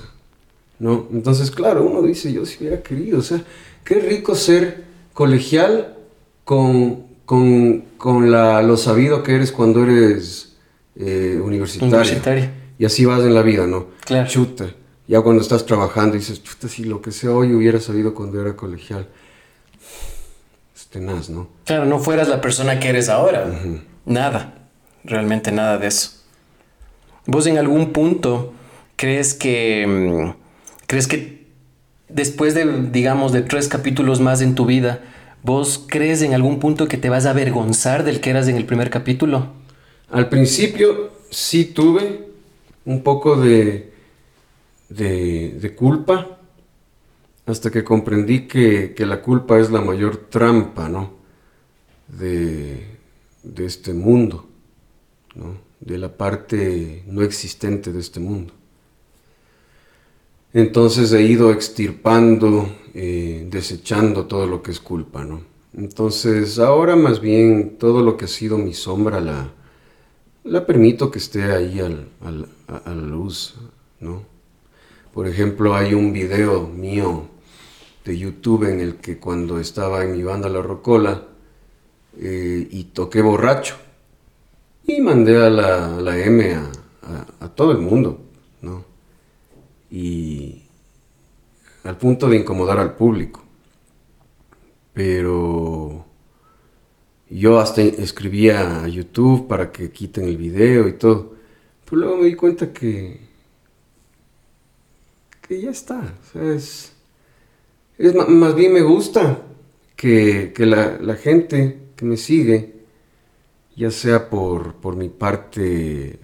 ¿no? 0.78 1.08
Entonces, 1.12 1.52
claro, 1.52 1.84
uno 1.84 2.02
dice, 2.02 2.32
yo 2.32 2.46
si 2.46 2.60
hubiera 2.60 2.82
querido, 2.82 3.20
o 3.20 3.24
sea, 3.24 3.44
qué 3.84 3.96
rico 3.96 4.36
ser 4.36 4.84
colegial 5.14 5.96
con 6.44 7.09
con, 7.30 7.82
con 8.00 8.32
la, 8.32 8.64
lo 8.64 8.76
sabido 8.76 9.22
que 9.22 9.36
eres 9.36 9.52
cuando 9.52 9.84
eres 9.84 10.56
eh, 10.96 11.40
universitario. 11.40 12.50
Y 12.80 12.86
así 12.86 13.06
vas 13.06 13.20
en 13.20 13.36
la 13.36 13.44
vida, 13.44 13.68
¿no? 13.68 13.86
Claro. 14.04 14.28
Chuta. 14.28 14.72
Ya 15.08 15.22
cuando 15.22 15.44
estás 15.44 15.64
trabajando 15.64 16.16
dices, 16.16 16.42
chuta, 16.42 16.68
si 16.68 16.86
lo 16.86 17.04
que 17.04 17.12
sé 17.12 17.28
hoy 17.28 17.54
hubiera 17.54 17.80
sabido 17.80 18.16
cuando 18.16 18.42
era 18.42 18.56
colegial. 18.56 19.10
Es 20.76 20.88
tenaz, 20.88 21.30
¿no? 21.30 21.50
Claro, 21.66 21.86
no 21.86 22.00
fueras 22.00 22.30
la 22.30 22.42
persona 22.42 22.80
que 22.80 22.90
eres 22.90 23.10
ahora. 23.10 23.48
Nada. 24.08 24.68
Realmente 25.04 25.52
nada 25.52 25.78
de 25.78 25.86
eso. 25.86 26.24
¿Vos 27.28 27.46
en 27.46 27.60
algún 27.60 27.94
punto 27.94 28.54
crees 28.96 29.36
que... 29.36 29.86
Mm, 29.86 30.34
crees 30.88 31.08
que 31.08 31.46
después 32.08 32.56
de, 32.56 32.90
digamos, 32.90 33.34
de 33.34 33.44
tres 33.44 33.68
capítulos 33.68 34.20
más 34.20 34.42
en 34.42 34.56
tu 34.56 34.66
vida, 34.66 35.02
¿Vos 35.44 35.86
crees 35.88 36.22
en 36.22 36.34
algún 36.34 36.60
punto 36.60 36.88
que 36.88 36.98
te 36.98 37.10
vas 37.10 37.26
a 37.26 37.32
avergonzar 37.32 38.04
del 38.04 38.20
que 38.20 38.30
eras 38.30 38.48
en 38.48 38.58
el 38.58 38.66
primer 38.66 38.90
capítulo? 38.90 39.48
Al 40.10 40.28
principio 40.28 41.12
sí 41.30 41.66
tuve 41.66 42.28
un 42.86 43.04
poco 43.04 43.40
de, 43.40 43.94
de, 44.90 45.76
culpa, 45.76 46.40
hasta 47.46 47.72
que 47.72 47.84
comprendí 47.84 48.48
que, 48.48 48.94
la 48.98 49.22
culpa 49.22 49.60
es 49.60 49.72
la 49.72 49.82
mayor 49.82 50.18
trampa, 50.30 50.90
¿no? 50.90 51.14
De, 52.08 52.98
de 53.44 53.66
este 53.66 53.94
mundo, 53.94 54.50
¿no? 55.36 55.58
De 55.80 55.98
la 55.98 56.18
parte 56.18 57.04
no 57.08 57.22
existente 57.22 57.94
de 57.94 58.00
este 58.00 58.20
mundo. 58.20 58.54
Entonces 60.52 61.14
he 61.14 61.22
ido 61.22 61.52
extirpando, 61.52 62.76
eh, 62.94 63.48
desechando 63.50 64.26
todo 64.26 64.46
lo 64.48 64.62
que 64.62 64.72
es 64.72 64.80
culpa, 64.80 65.24
¿no? 65.24 65.42
Entonces 65.74 66.60
ahora 66.60 66.96
más 66.96 67.20
bien 67.20 67.78
todo 67.78 68.02
lo 68.04 68.18
que 68.18 68.26
ha 68.26 68.28
sido 68.28 68.58
mi 68.58 68.74
sombra 68.74 69.20
la, 69.20 69.52
la 70.44 70.66
permito 70.66 71.12
que 71.12 71.20
esté 71.20 71.44
ahí 71.52 71.80
al, 71.80 72.08
a 72.22 72.90
la 72.90 73.02
luz, 73.02 73.56
¿no? 74.00 74.24
Por 75.14 75.28
ejemplo, 75.28 75.76
hay 75.76 75.94
un 75.94 76.14
video 76.14 76.68
mío 76.68 77.28
de 78.06 78.18
YouTube 78.18 78.70
en 78.70 78.80
el 78.80 78.96
que 78.96 79.18
cuando 79.18 79.60
estaba 79.60 80.04
en 80.04 80.14
mi 80.14 80.24
banda 80.24 80.50
La 80.50 80.62
Rocola 80.62 81.24
eh, 82.18 82.68
y 82.70 82.86
toqué 82.86 83.22
borracho 83.22 83.76
y 84.86 85.02
mandé 85.02 85.38
a 85.44 85.50
la, 85.50 86.18
M 86.18 86.56
a, 87.42 87.50
todo 87.50 87.72
el 87.72 87.80
mundo, 87.80 88.20
¿no? 88.62 88.86
Y 89.92 90.64
al 91.84 91.98
punto 91.98 92.28
de 92.28 92.38
incomodar 92.38 92.80
al 92.80 92.96
público. 92.96 93.44
Pero 94.94 96.06
yo 97.30 97.60
hasta 97.60 97.82
escribía 97.82 98.84
a 98.84 98.88
YouTube 98.88 99.48
para 99.48 99.72
que 99.72 99.92
quiten 99.92 100.26
el 100.26 100.38
video 100.38 100.88
y 100.88 100.94
todo. 100.94 101.36
Pero 101.86 102.02
luego 102.02 102.18
me 102.18 102.26
di 102.26 102.36
cuenta 102.36 102.74
que, 102.74 103.20
que 105.42 105.62
ya 105.62 105.70
está. 105.70 106.16
es, 106.36 106.94
más 108.28 108.56
bien 108.56 108.74
me 108.74 108.82
gusta 108.82 109.42
que, 109.96 110.54
la, 110.58 111.16
gente 111.16 111.80
que 111.96 112.06
me 112.06 112.18
sigue, 112.18 112.76
ya 113.76 113.92
sea 113.92 114.30
por, 114.30 114.76
por 114.76 114.96
mi 114.96 115.10
parte 115.10 116.20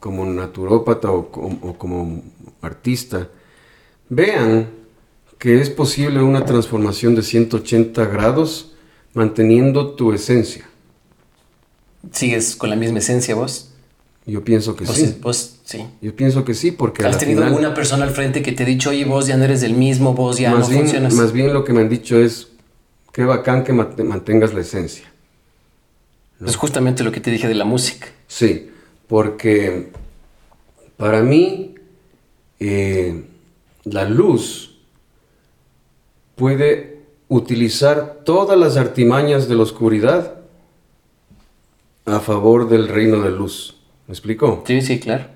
como 0.00 0.24
naturópata 0.24 1.10
o, 1.10 1.18
o 1.18 1.78
como 1.78 2.22
artista, 2.62 3.28
vean 4.08 4.70
que 5.38 5.60
es 5.60 5.70
posible 5.70 6.20
una 6.20 6.44
transformación 6.44 7.14
de 7.14 7.22
180 7.22 8.04
grados 8.06 8.72
manteniendo 9.14 9.92
tu 9.92 10.12
esencia. 10.12 10.68
¿Sigues 12.12 12.56
con 12.56 12.70
la 12.70 12.76
misma 12.76 12.98
esencia 12.98 13.34
vos? 13.34 13.70
Yo 14.26 14.44
pienso 14.44 14.76
que 14.76 14.86
sí. 14.86 15.16
Vos, 15.22 15.56
sí. 15.64 15.86
Yo 16.02 16.14
pienso 16.14 16.44
que 16.44 16.52
sí, 16.52 16.70
porque. 16.70 17.04
¿Has 17.04 17.18
tenido 17.18 17.44
alguna 17.44 17.72
persona 17.72 18.04
al 18.04 18.10
frente 18.10 18.42
que 18.42 18.52
te 18.52 18.64
ha 18.64 18.66
dicho, 18.66 18.90
oye, 18.90 19.04
vos 19.06 19.26
ya 19.26 19.36
no 19.36 19.44
eres 19.44 19.62
del 19.62 19.72
mismo, 19.72 20.12
vos 20.12 20.36
ya 20.36 20.50
no 20.50 20.62
funcionas? 20.62 21.14
Más 21.14 21.32
bien 21.32 21.54
lo 21.54 21.64
que 21.64 21.72
me 21.72 21.80
han 21.80 21.88
dicho 21.88 22.18
es, 22.20 22.48
qué 23.12 23.24
bacán 23.24 23.64
que 23.64 23.72
mantengas 23.72 24.52
la 24.52 24.60
esencia. 24.60 25.10
Es 26.46 26.56
justamente 26.56 27.02
lo 27.02 27.10
que 27.10 27.20
te 27.20 27.30
dije 27.30 27.48
de 27.48 27.54
la 27.54 27.64
música. 27.64 28.08
Sí, 28.26 28.68
porque 29.08 29.90
para 30.98 31.22
mí 31.22 31.74
eh, 32.60 33.24
la 33.92 34.04
luz 34.04 34.76
puede 36.36 37.04
utilizar 37.28 38.22
todas 38.24 38.58
las 38.58 38.76
artimañas 38.76 39.48
de 39.48 39.54
la 39.54 39.62
oscuridad 39.62 40.40
a 42.04 42.20
favor 42.20 42.68
del 42.68 42.88
reino 42.88 43.20
de 43.20 43.30
luz. 43.30 43.76
¿Me 44.06 44.12
explico? 44.12 44.62
Sí, 44.66 44.80
sí, 44.80 44.98
claro. 44.98 45.26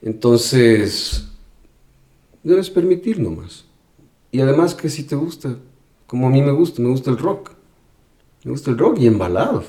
Entonces, 0.00 1.28
debes 2.42 2.70
permitir 2.70 3.18
nomás. 3.18 3.66
Y 4.32 4.40
además 4.40 4.74
que 4.74 4.88
si 4.88 5.04
te 5.04 5.16
gusta, 5.16 5.56
como 6.06 6.28
a 6.28 6.30
mí 6.30 6.40
me 6.40 6.52
gusta, 6.52 6.80
me 6.80 6.88
gusta 6.88 7.10
el 7.10 7.18
rock. 7.18 7.52
Me 8.44 8.52
gusta 8.52 8.70
el 8.70 8.78
rock 8.78 8.98
y 8.98 9.06
embalado. 9.06 9.64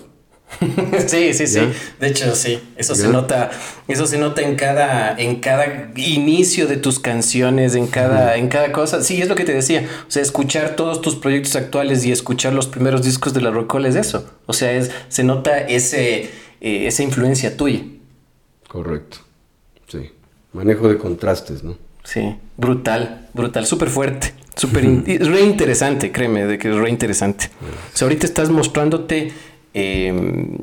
sí, 1.08 1.34
sí, 1.34 1.48
sí. 1.48 1.60
De 2.00 2.08
hecho, 2.08 2.36
sí. 2.36 2.60
Eso 2.76 2.96
se 2.96 3.08
nota, 3.08 3.52
eso 3.88 4.06
se 4.06 4.18
nota 4.18 4.42
en 4.42 4.56
cada, 4.56 5.18
en 5.18 5.40
cada 5.40 5.92
inicio 5.96 6.68
de 6.68 6.78
tus 6.78 7.00
canciones, 7.00 7.76
en 7.76 7.88
cada, 7.88 8.38
en 8.38 8.48
cada 8.48 8.72
cosa. 8.72 9.02
Sí, 9.04 9.22
es 9.22 9.30
lo 9.30 9.36
que 9.36 9.44
te 9.44 9.54
decía. 9.54 9.88
O 10.08 10.12
sea, 10.12 10.22
escuchar 10.22 10.76
todos 10.76 11.02
tus 11.02 11.16
proyectos 11.16 11.56
actuales 11.56 12.06
y 12.06 12.12
escuchar 12.12 12.54
los 12.54 12.68
primeros 12.68 13.04
discos 13.04 13.34
de 13.34 13.42
la 13.42 13.52
Rockall 13.52 13.86
es 13.86 13.96
eso. 13.96 14.30
O 14.46 14.54
sea, 14.54 14.72
es, 14.72 14.92
se 15.10 15.24
nota 15.24 15.58
ese, 15.60 16.30
eh, 16.62 16.88
esa 16.88 17.04
influencia 17.04 17.58
tuya. 17.58 17.84
Correcto. 18.68 19.18
Sí. 19.88 20.12
Manejo 20.54 20.88
de 20.88 20.98
contrastes, 20.98 21.64
¿no? 21.64 21.78
Sí. 22.04 22.36
Brutal, 22.58 23.28
brutal, 23.34 23.66
súper 23.66 23.90
fuerte. 23.90 24.34
Súper 24.56 24.84
re 25.06 25.42
interesante, 25.42 26.12
créeme, 26.12 26.46
de 26.46 26.58
que 26.58 26.70
es 26.70 26.76
re 26.76 26.90
interesante. 26.90 27.50
O 27.94 27.98
sea, 27.98 28.06
ahorita 28.06 28.26
estás 28.26 28.50
mostrándote 28.50 29.32
Em, 29.74 30.58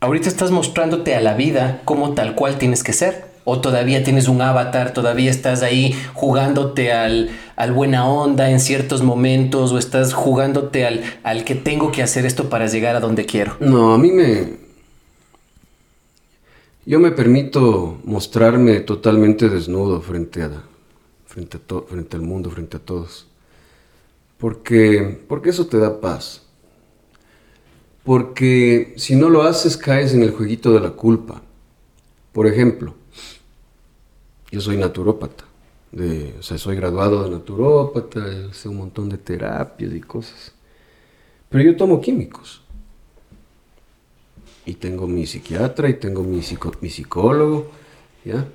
ahorita 0.00 0.28
estás 0.28 0.50
mostrándote 0.50 1.14
a 1.14 1.20
la 1.20 1.34
vida 1.34 1.80
como 1.84 2.14
tal 2.14 2.34
cual 2.34 2.58
tienes 2.58 2.82
que 2.82 2.92
ser. 2.92 3.32
O 3.44 3.60
todavía 3.60 4.04
tienes 4.04 4.28
un 4.28 4.40
avatar, 4.40 4.92
todavía 4.92 5.28
estás 5.28 5.62
ahí 5.62 5.96
jugándote 6.14 6.92
al, 6.92 7.30
buena 7.74 8.06
onda 8.06 8.50
en 8.50 8.60
ciertos 8.60 9.02
momentos, 9.02 9.72
o 9.72 9.78
estás 9.78 10.12
jugándote 10.12 10.86
al, 10.86 11.02
al 11.24 11.44
que 11.44 11.56
tengo 11.56 11.90
que 11.90 12.04
hacer 12.04 12.24
esto 12.24 12.48
para 12.48 12.68
llegar 12.68 12.94
a 12.94 13.00
donde 13.00 13.26
quiero. 13.26 13.56
No, 13.58 13.94
a 13.94 13.98
mí 13.98 14.12
me. 14.12 14.62
Yo 16.84 16.98
me 16.98 17.12
permito 17.12 17.98
mostrarme 18.04 18.80
totalmente 18.80 19.48
desnudo 19.48 20.00
frente 20.00 20.42
a, 20.42 20.50
frente, 21.26 21.58
a 21.58 21.80
frente 21.82 22.16
al 22.16 22.22
mundo, 22.22 22.50
frente 22.50 22.76
a 22.76 22.80
todos. 22.80 23.26
Porque, 24.38 25.20
porque 25.28 25.50
eso 25.50 25.66
te 25.66 25.78
da 25.78 26.00
paz. 26.00 26.42
Porque 28.04 28.94
si 28.96 29.14
no 29.14 29.30
lo 29.30 29.42
haces 29.42 29.76
caes 29.76 30.12
en 30.12 30.22
el 30.22 30.32
jueguito 30.32 30.72
de 30.72 30.80
la 30.80 30.90
culpa. 30.90 31.42
Por 32.32 32.46
ejemplo, 32.46 32.94
yo 34.50 34.60
soy 34.60 34.76
naturópata, 34.76 35.44
o 36.38 36.42
sea, 36.42 36.56
soy 36.56 36.76
graduado 36.76 37.24
de 37.24 37.30
naturópata, 37.30 38.52
sé 38.52 38.68
un 38.68 38.78
montón 38.78 39.08
de 39.08 39.18
terapias 39.18 39.92
y 39.92 40.00
cosas. 40.00 40.52
Pero 41.48 41.64
yo 41.64 41.76
tomo 41.76 42.00
químicos. 42.00 42.62
Y 44.64 44.74
tengo 44.74 45.06
mi 45.06 45.26
psiquiatra 45.26 45.88
y 45.88 45.94
tengo 45.94 46.22
mi, 46.22 46.40
mi 46.80 46.90
psicólogo, 46.90 47.70
¿ya? 48.24 48.46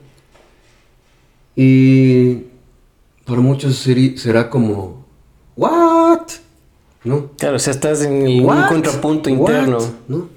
Y 1.55 2.43
para 3.25 3.41
muchos 3.41 3.75
será 3.77 4.49
como, 4.49 5.05
¿what? 7.03 7.29
Claro, 7.37 7.55
o 7.55 7.59
sea, 7.59 7.71
estás 7.71 8.03
en 8.03 8.45
un 8.45 8.63
contrapunto 8.67 9.29
interno. 9.29 9.77
¿No? 10.07 10.29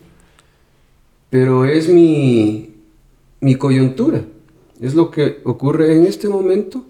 Pero 1.31 1.65
es 1.65 1.89
mi, 1.89 2.75
mi 3.41 3.55
coyuntura, 3.55 4.25
es 4.81 4.95
lo 4.95 5.11
que 5.11 5.41
ocurre 5.45 5.97
en 5.97 6.05
este 6.05 6.29
momento 6.29 6.85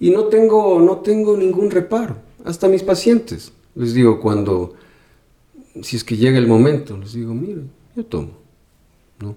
y 0.00 0.10
no 0.10 0.24
tengo, 0.24 0.80
no 0.80 0.98
tengo 0.98 1.36
ningún 1.36 1.70
reparo. 1.70 2.16
Hasta 2.44 2.68
mis 2.68 2.82
pacientes, 2.82 3.52
les 3.74 3.92
digo, 3.92 4.20
cuando, 4.20 4.74
si 5.82 5.96
es 5.96 6.04
que 6.04 6.16
llega 6.16 6.38
el 6.38 6.46
momento, 6.46 6.96
les 6.96 7.12
digo, 7.12 7.34
mire, 7.34 7.62
yo 7.94 8.04
tomo. 8.04 8.30
¿no? 9.20 9.34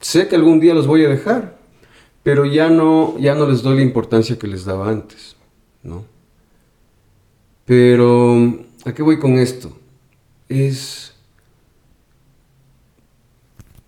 Sé 0.00 0.28
que 0.28 0.36
algún 0.36 0.60
día 0.60 0.74
los 0.74 0.86
voy 0.86 1.04
a 1.04 1.08
dejar, 1.08 1.58
pero 2.22 2.44
ya 2.44 2.68
no, 2.68 3.18
ya 3.18 3.34
no 3.34 3.48
les 3.48 3.62
doy 3.62 3.76
la 3.76 3.82
importancia 3.82 4.38
que 4.38 4.46
les 4.46 4.64
daba 4.64 4.90
antes. 4.90 5.36
¿no? 5.82 6.04
Pero, 7.70 8.66
¿a 8.84 8.92
qué 8.92 9.00
voy 9.00 9.20
con 9.20 9.38
esto? 9.38 9.70
Es... 10.48 11.14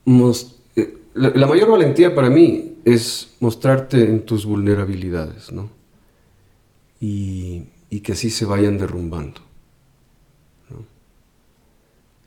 Eh, 0.06 0.98
la, 1.14 1.48
mayor 1.48 1.68
valentía 1.68 2.14
para 2.14 2.30
mí 2.30 2.76
es 2.84 3.34
mostrarte 3.40 4.04
en 4.04 4.24
tus 4.24 4.46
vulnerabilidades, 4.46 5.50
¿no? 5.50 5.68
Y, 7.00 7.64
que 8.04 8.12
así 8.12 8.30
se 8.30 8.44
vayan 8.44 8.78
derrumbando. 8.78 9.40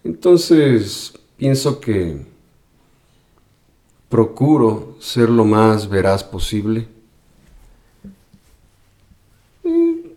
Entonces, 0.04 1.14
pienso 1.38 1.80
que 1.80 2.18
procuro 4.10 4.98
ser 5.00 5.30
lo 5.30 5.46
más 5.46 5.88
veraz 5.88 6.22
posible 6.22 6.95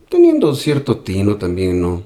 teniendo 0.08 0.54
cierto 0.54 0.98
tino 0.98 1.36
también, 1.36 1.80
¿no? 1.80 2.02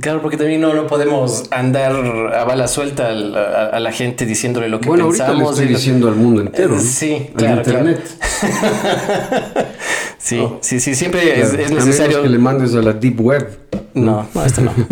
Claro, 0.00 0.20
porque 0.22 0.36
también 0.36 0.60
no, 0.60 0.74
no 0.74 0.88
podemos 0.88 1.44
andar 1.52 1.92
a 1.92 2.44
bala 2.44 2.66
suelta 2.66 3.10
a, 3.10 3.78
la 3.78 3.92
gente 3.92 4.26
diciéndole 4.26 4.68
lo 4.68 4.80
que 4.80 4.88
bueno, 4.88 5.08
pensamos. 5.08 5.34
Bueno, 5.34 5.48
ahorita 5.48 5.60
le 5.60 5.66
estoy 5.66 5.76
diciendo 5.76 6.08
al 6.08 6.16
mundo 6.16 6.40
entero, 6.40 6.74
¿no? 6.74 6.80
Sí, 6.80 7.28
claro, 7.36 7.58
internet. 7.58 8.00
sí, 10.18 10.38
oh. 10.40 10.58
sí, 10.60 10.80
sí, 10.80 10.96
siempre 10.96 11.40
es, 11.40 11.52
necesario... 11.70 12.22
que 12.22 12.28
le 12.28 12.38
mandes 12.38 12.74
a 12.74 12.82
la 12.82 12.92
deep 12.92 13.20
web. 13.20 13.56
No, 13.94 14.26
no, 14.34 14.44
esto 14.44 14.62
no. 14.62 14.72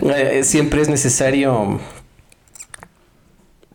Eh, 0.00 0.44
siempre 0.44 0.80
es 0.80 0.88
necesario 0.88 1.80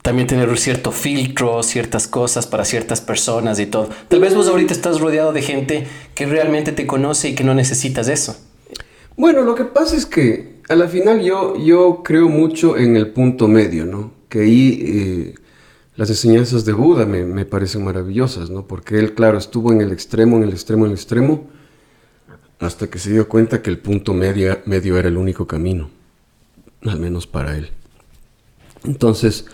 también 0.04 0.28
tener 0.28 0.56
cierto 0.58 0.92
filtro, 0.92 1.64
ciertas 1.64 2.08
cosas 2.08 2.46
para 2.46 2.66
ciertas 2.66 3.00
personas 3.02 3.58
y 3.60 3.66
todo. 3.66 3.90
Tal 4.10 4.20
vez 4.20 4.36
vos 4.36 4.48
ahorita 4.50 4.74
estás 4.74 5.00
rodeado 5.00 5.32
de 5.32 5.42
gente 5.42 5.88
que 6.14 6.26
realmente 6.26 6.74
te 6.74 6.86
conoce 6.86 7.30
y 7.30 7.36
que 7.36 7.46
no 7.46 7.56
necesitas 7.56 8.10
eso. 8.10 8.38
Bueno, 9.16 9.44
lo 9.44 9.56
que 9.56 9.64
pasa 9.64 9.96
es 9.96 10.06
que 10.06 10.60
a 10.68 10.76
la 10.76 10.90
final 10.90 11.22
yo, 11.22 11.56
yo 11.58 12.02
creo 12.04 12.28
mucho 12.28 12.78
en 12.78 12.98
el 12.98 13.12
punto 13.12 13.48
medio, 13.48 13.86
¿no? 13.86 14.12
Que 14.28 14.42
ahí 14.42 14.84
eh, 14.86 15.36
las 15.96 16.10
enseñanzas 16.10 16.66
de 16.66 16.74
Buda 16.74 17.06
me, 17.06 17.24
me, 17.24 17.46
parecen 17.46 17.86
maravillosas, 17.86 18.50
¿no? 18.50 18.68
Porque 18.68 19.00
él, 19.00 19.14
claro, 19.14 19.38
estuvo 19.38 19.72
en 19.72 19.80
el 19.80 19.94
extremo, 19.94 20.36
en 20.36 20.44
el 20.44 20.50
extremo, 20.50 20.86
en 20.86 20.92
el 20.92 20.98
extremo, 20.98 21.48
hasta 22.60 22.88
que 22.88 23.00
se 23.00 23.12
dio 23.12 23.30
cuenta 23.30 23.62
que 23.62 23.70
el 23.70 23.78
punto 23.78 24.14
medio, 24.14 24.60
medio 24.66 24.98
era 24.98 25.08
el 25.08 25.16
único 25.16 25.48
camino, 25.48 25.90
al 26.86 27.00
menos 27.00 27.26
para 27.26 27.56
él. 27.56 27.70
Entonces, 28.84 29.46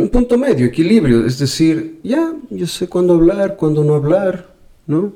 un 0.00 0.08
punto 0.08 0.38
medio, 0.38 0.66
equilibrio, 0.66 1.26
es 1.26 1.38
decir, 1.38 2.00
ya, 2.02 2.32
yo 2.50 2.66
sé 2.66 2.88
cuándo 2.88 3.14
hablar, 3.14 3.56
cuándo 3.56 3.84
no 3.84 3.94
hablar, 3.94 4.54
¿no? 4.86 5.12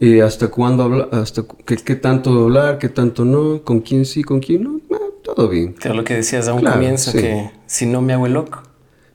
eh, 0.00 0.22
hasta 0.22 0.48
cuándo 0.48 0.82
hablar, 0.84 1.08
hasta 1.12 1.44
qué, 1.64 1.76
qué, 1.76 1.96
tanto 1.96 2.44
hablar, 2.44 2.78
qué 2.78 2.88
tanto 2.88 3.24
no, 3.24 3.62
con 3.62 3.80
quién 3.80 4.04
sí, 4.04 4.22
con 4.22 4.40
quién 4.40 4.64
no, 4.64 4.80
ah, 4.92 4.98
todo 5.22 5.48
bien. 5.48 5.72
Claro, 5.74 5.96
lo 5.96 6.04
que 6.04 6.14
decías 6.14 6.48
a 6.48 6.54
un 6.54 6.64
comienzo, 6.64 7.12
que 7.12 7.50
si 7.66 7.86
no 7.86 8.02
me 8.02 8.12
hago 8.12 8.26
el 8.26 8.34
loco. 8.34 8.62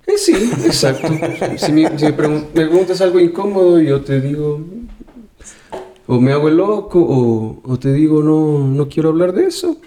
Eh, 0.08 0.18
sí, 0.18 0.34
exacto. 0.66 1.08
si, 1.58 1.72
me, 1.72 1.98
si 1.98 2.06
me, 2.06 2.14
preguntas 2.14 3.02
algo 3.02 3.20
incómodo, 3.20 3.80
yo 3.80 4.02
te 4.02 4.20
digo, 4.22 4.62
o 6.08 6.20
me 6.20 6.32
hago 6.32 6.48
el 6.48 6.58
loco, 6.58 7.00
o, 7.02 7.62
o 7.64 7.80
te 7.80 7.94
digo, 7.94 8.24
no, 8.24 8.68
no 8.68 8.90
quiero 8.90 9.10
hablar 9.10 9.34
de 9.34 9.46
eso. 9.46 9.78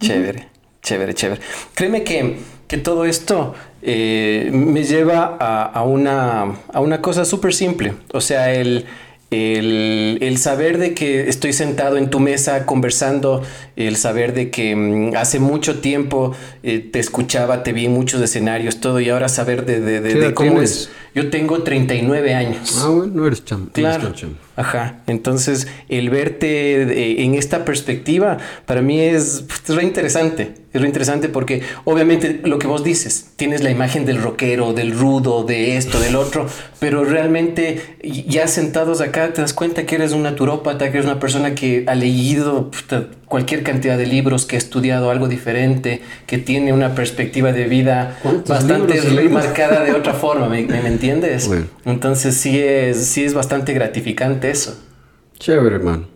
Chévere, 0.00 0.48
chévere, 0.82 1.14
chévere. 1.14 1.40
Créeme 1.74 2.04
que, 2.04 2.36
que 2.68 2.78
todo 2.78 3.04
esto 3.04 3.54
eh, 3.82 4.50
me 4.52 4.84
lleva 4.84 5.36
a, 5.38 5.82
una, 5.84 6.56
a 6.72 6.80
una 6.80 7.00
cosa 7.00 7.24
súper 7.24 7.54
simple. 7.54 7.94
O 8.12 8.20
sea, 8.20 8.52
el 8.52 8.86
el, 9.30 10.18
el, 10.20 10.38
saber 10.38 10.78
de 10.78 10.94
que 10.94 11.28
estoy 11.28 11.52
sentado 11.52 11.96
en 11.96 12.10
tu 12.10 12.20
mesa 12.20 12.64
conversando, 12.64 13.42
el 13.76 13.96
saber 13.96 14.34
de 14.34 14.50
que 14.50 14.74
mm, 14.74 15.16
hace 15.16 15.38
mucho 15.38 15.80
tiempo 15.80 16.32
eh, 16.62 16.78
te 16.78 16.98
escuchaba, 16.98 17.62
te 17.62 17.72
vi 17.72 17.86
en 17.86 17.92
muchos 17.92 18.20
escenarios, 18.22 18.80
todo, 18.80 19.00
y 19.00 19.10
ahora 19.10 19.28
saber 19.28 19.66
de, 19.66 19.80
de, 19.80 20.00
de, 20.00 20.14
de 20.14 20.34
cómo 20.34 20.60
es. 20.60 20.90
Yo 21.14 21.30
tengo 21.30 21.62
39 21.62 22.34
años. 22.34 22.78
Ah, 22.82 22.88
bueno, 22.88 23.12
no 23.14 23.26
eres. 23.26 23.42
Claro. 23.72 24.08
Eres 24.08 24.20
cham. 24.20 24.34
Ajá. 24.54 25.00
Entonces, 25.06 25.66
el 25.88 26.10
verte 26.10 27.22
en 27.24 27.34
esta 27.34 27.64
perspectiva, 27.64 28.36
para 28.66 28.82
mí 28.82 29.00
es, 29.00 29.44
es 29.66 29.74
re 29.74 29.82
interesante. 29.82 30.54
Es 30.74 30.80
re 30.82 30.86
interesante 30.86 31.30
porque, 31.30 31.62
obviamente, 31.84 32.40
lo 32.44 32.58
que 32.58 32.66
vos 32.66 32.84
dices, 32.84 33.30
tienes 33.36 33.62
la 33.62 33.70
imagen 33.70 34.04
del 34.04 34.20
rockero, 34.20 34.74
del 34.74 34.92
rudo, 34.92 35.42
de 35.42 35.78
esto, 35.78 36.00
del 36.00 36.16
otro, 36.16 36.48
pero 36.80 37.02
realmente, 37.04 37.96
ya 38.28 38.46
sentados 38.46 39.00
acá, 39.00 39.32
te 39.32 39.40
das 39.40 39.54
cuenta 39.54 39.86
que 39.86 39.94
eres 39.94 40.12
un 40.12 40.22
naturópata, 40.22 40.90
que 40.90 40.98
eres 40.98 41.06
una 41.06 41.18
persona 41.18 41.54
que 41.54 41.84
ha 41.86 41.94
leído 41.94 42.70
puta, 42.70 43.08
cualquier 43.26 43.62
cantidad 43.62 43.98
de 43.98 44.06
libros, 44.06 44.46
que 44.46 44.56
ha 44.56 44.58
estudiado 44.58 45.10
algo 45.10 45.28
diferente, 45.28 46.02
que 46.26 46.38
tiene 46.38 46.72
una 46.72 46.94
perspectiva 46.94 47.52
de 47.52 47.64
vida 47.64 48.18
bastante 48.46 49.00
marcada 49.28 49.84
de 49.84 49.92
otra 49.92 50.14
forma, 50.14 50.48
¿me, 50.48 50.62
me 50.62 50.88
entiendes? 50.88 51.48
Bueno. 51.48 51.66
Entonces 51.84 52.36
sí 52.36 52.58
es, 52.58 53.06
sí 53.06 53.24
es 53.24 53.34
bastante 53.34 53.72
gratificante 53.72 54.50
eso. 54.50 54.80
Chévere, 55.38 55.76
hermano. 55.76 56.15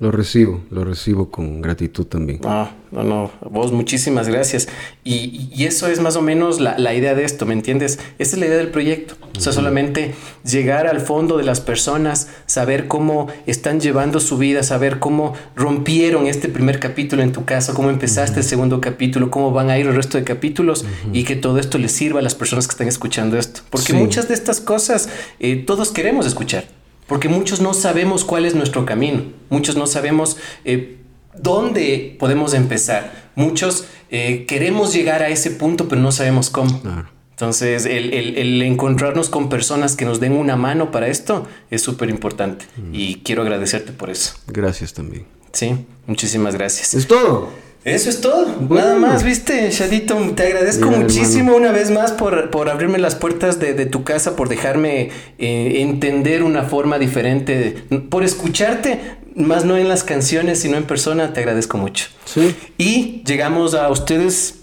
Lo 0.00 0.10
recibo, 0.10 0.62
lo 0.70 0.82
recibo 0.82 1.30
con 1.30 1.60
gratitud 1.60 2.06
también. 2.06 2.40
No, 2.42 2.70
no, 2.90 3.04
no. 3.04 3.30
Vos 3.50 3.70
muchísimas 3.70 4.28
gracias. 4.28 4.66
Y, 5.04 5.50
y 5.54 5.64
eso 5.66 5.88
es 5.88 6.00
más 6.00 6.16
o 6.16 6.22
menos 6.22 6.58
la, 6.58 6.78
la, 6.78 6.94
idea 6.94 7.14
de 7.14 7.24
esto, 7.24 7.44
¿me 7.44 7.52
entiendes? 7.52 7.98
Esta 8.18 8.36
es 8.36 8.40
la 8.40 8.46
idea 8.46 8.56
del 8.56 8.70
proyecto. 8.70 9.14
Uh 9.20 9.26
-huh. 9.26 9.38
O 9.38 9.40
sea, 9.42 9.52
solamente 9.52 10.14
llegar 10.42 10.86
al 10.86 11.02
fondo 11.02 11.36
de 11.36 11.44
las 11.44 11.60
personas, 11.60 12.28
saber 12.46 12.88
cómo 12.88 13.26
están 13.44 13.78
llevando 13.78 14.20
su 14.20 14.38
vida, 14.38 14.62
saber 14.62 15.00
cómo 15.00 15.34
rompieron 15.54 16.26
este 16.26 16.48
primer 16.48 16.80
capítulo 16.80 17.22
en 17.22 17.32
tu 17.32 17.44
caso, 17.44 17.74
cómo 17.74 17.90
empezaste 17.90 18.32
uh 18.32 18.34
-huh. 18.36 18.44
el 18.44 18.44
segundo 18.44 18.80
capítulo, 18.80 19.30
cómo 19.30 19.52
van 19.52 19.68
a 19.68 19.78
ir 19.78 19.86
el 19.86 19.94
resto 19.94 20.16
de 20.16 20.24
capítulos 20.24 20.82
uh 20.82 20.86
-huh. 20.86 21.18
y 21.18 21.24
que 21.24 21.36
todo 21.36 21.58
esto 21.58 21.76
les 21.76 21.92
sirva 21.92 22.20
a 22.20 22.22
las 22.22 22.34
personas 22.34 22.66
que 22.66 22.72
están 22.72 22.88
escuchando 22.88 23.36
esto. 23.36 23.60
Porque 23.68 23.92
sí. 23.92 23.98
muchas 23.98 24.28
de 24.28 24.32
estas 24.32 24.62
cosas 24.62 25.10
eh, 25.40 25.56
todos 25.56 25.92
queremos 25.92 26.24
escuchar 26.24 26.79
porque 27.10 27.28
muchos 27.28 27.60
no 27.60 27.74
sabemos 27.74 28.24
cuál 28.24 28.46
es 28.46 28.54
nuestro 28.54 28.86
camino, 28.86 29.24
muchos 29.48 29.74
no 29.74 29.88
sabemos 29.88 30.36
eh, 30.64 30.98
dónde 31.36 32.14
podemos 32.20 32.54
empezar, 32.54 33.32
muchos 33.34 33.86
eh, 34.10 34.46
queremos 34.46 34.92
llegar 34.94 35.20
a 35.20 35.28
ese 35.28 35.50
punto, 35.50 35.88
pero 35.88 36.00
no 36.00 36.12
sabemos 36.12 36.50
cómo. 36.50 36.80
Entonces, 37.32 37.84
el, 37.84 38.14
el, 38.14 38.38
el, 38.38 38.62
encontrarnos 38.62 39.28
con 39.28 39.48
personas 39.48 39.96
que 39.96 40.04
nos 40.04 40.20
den 40.20 40.34
una 40.34 40.54
mano 40.54 40.92
para 40.92 41.08
esto 41.08 41.48
es 41.72 41.82
súper 41.82 42.10
importante 42.10 42.66
mm. 42.76 42.94
y 42.94 43.16
quiero 43.24 43.42
agradecerte 43.42 43.90
por 43.90 44.08
eso. 44.08 44.34
Gracias 44.46 44.94
también. 44.94 45.26
Sí, 45.50 45.84
muchísimas 46.06 46.54
gracias. 46.54 46.94
Es 46.94 47.08
todo. 47.08 47.50
Eso 47.84 48.10
es 48.10 48.20
todo. 48.20 48.46
Bueno. 48.60 48.84
Nada 48.84 48.98
más, 48.98 49.24
viste, 49.24 49.70
Shadito. 49.70 50.16
Te 50.34 50.44
agradezco 50.44 50.90
muchísimo 50.90 51.52
hermano. 51.52 51.56
una 51.56 51.72
vez 51.72 51.90
más 51.90 52.12
por, 52.12 52.50
por, 52.50 52.68
abrirme 52.68 52.98
las 52.98 53.14
puertas 53.14 53.58
de, 53.58 53.72
de 53.72 53.86
tu 53.86 54.04
casa, 54.04 54.36
por 54.36 54.48
dejarme 54.48 55.10
eh, 55.38 55.80
entender 55.80 56.42
una 56.42 56.64
forma 56.64 56.98
diferente, 56.98 57.84
por 58.10 58.22
escucharte, 58.22 59.00
más 59.34 59.64
no 59.64 59.78
en 59.78 59.88
las 59.88 60.04
canciones, 60.04 60.60
sino 60.60 60.76
en 60.76 60.84
persona. 60.84 61.32
Te 61.32 61.40
agradezco 61.40 61.78
mucho. 61.78 62.08
Sí. 62.26 62.54
Y 62.76 63.22
llegamos 63.24 63.74
a 63.74 63.88
ustedes 63.88 64.56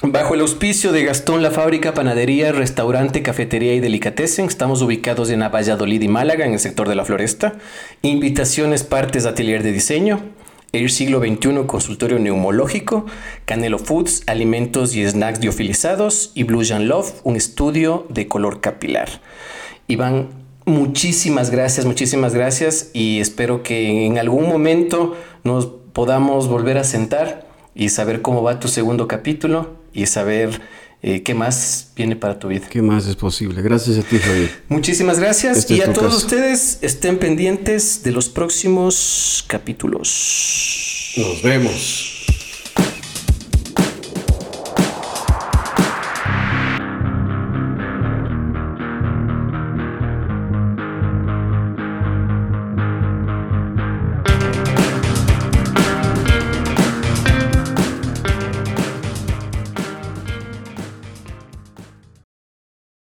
Bajo 0.00 0.34
el 0.34 0.42
auspicio 0.42 0.92
de 0.92 1.02
Gastón 1.02 1.42
La 1.42 1.50
Fábrica, 1.50 1.92
Panadería, 1.92 2.52
Restaurante, 2.52 3.20
Cafetería 3.24 3.74
y 3.74 3.80
Delicatessen, 3.80 4.46
estamos 4.46 4.80
ubicados 4.80 5.28
en 5.28 5.40
Valladolid 5.40 6.00
y 6.00 6.06
Málaga, 6.06 6.46
en 6.46 6.52
el 6.52 6.60
sector 6.60 6.88
de 6.88 6.94
la 6.94 7.04
Floresta. 7.04 7.54
Invitaciones, 8.02 8.84
partes, 8.84 9.26
atelier 9.26 9.64
de 9.64 9.72
diseño. 9.72 10.20
Air 10.72 10.90
Siglo 10.90 11.20
XXI, 11.20 11.66
consultorio 11.66 12.18
neumológico, 12.18 13.06
Canelo 13.46 13.78
Foods, 13.78 14.22
alimentos 14.26 14.94
y 14.94 15.06
snacks 15.06 15.40
diofilizados 15.40 16.32
y 16.34 16.42
Blue 16.42 16.62
Jean 16.62 16.88
Love, 16.88 17.12
un 17.24 17.36
estudio 17.36 18.06
de 18.10 18.28
color 18.28 18.60
capilar. 18.60 19.08
Iván, 19.86 20.28
muchísimas 20.66 21.50
gracias, 21.50 21.86
muchísimas 21.86 22.34
gracias 22.34 22.90
y 22.92 23.20
espero 23.20 23.62
que 23.62 24.04
en 24.04 24.18
algún 24.18 24.46
momento 24.46 25.16
nos 25.42 25.66
podamos 25.66 26.48
volver 26.48 26.76
a 26.76 26.84
sentar 26.84 27.48
y 27.74 27.88
saber 27.88 28.20
cómo 28.20 28.42
va 28.42 28.60
tu 28.60 28.68
segundo 28.68 29.08
capítulo 29.08 29.70
y 29.94 30.04
saber 30.04 30.60
eh, 31.02 31.22
qué 31.22 31.34
más 31.34 31.92
viene 31.96 32.16
para 32.16 32.38
tu 32.38 32.48
vida. 32.48 32.66
¿Qué 32.68 32.82
más 32.82 33.06
es 33.06 33.16
posible? 33.16 33.62
Gracias 33.62 33.98
a 33.98 34.02
ti, 34.02 34.18
Javier. 34.18 34.50
Muchísimas 34.68 35.20
gracias 35.20 35.58
este 35.58 35.74
y 35.74 35.80
a 35.80 35.92
todos 35.92 36.14
ustedes 36.16 36.78
estén 36.82 37.18
pendientes 37.18 38.02
de 38.02 38.10
los 38.12 38.28
próximos 38.28 39.44
capítulos. 39.46 41.14
Nos 41.16 41.42
vemos. 41.42 42.17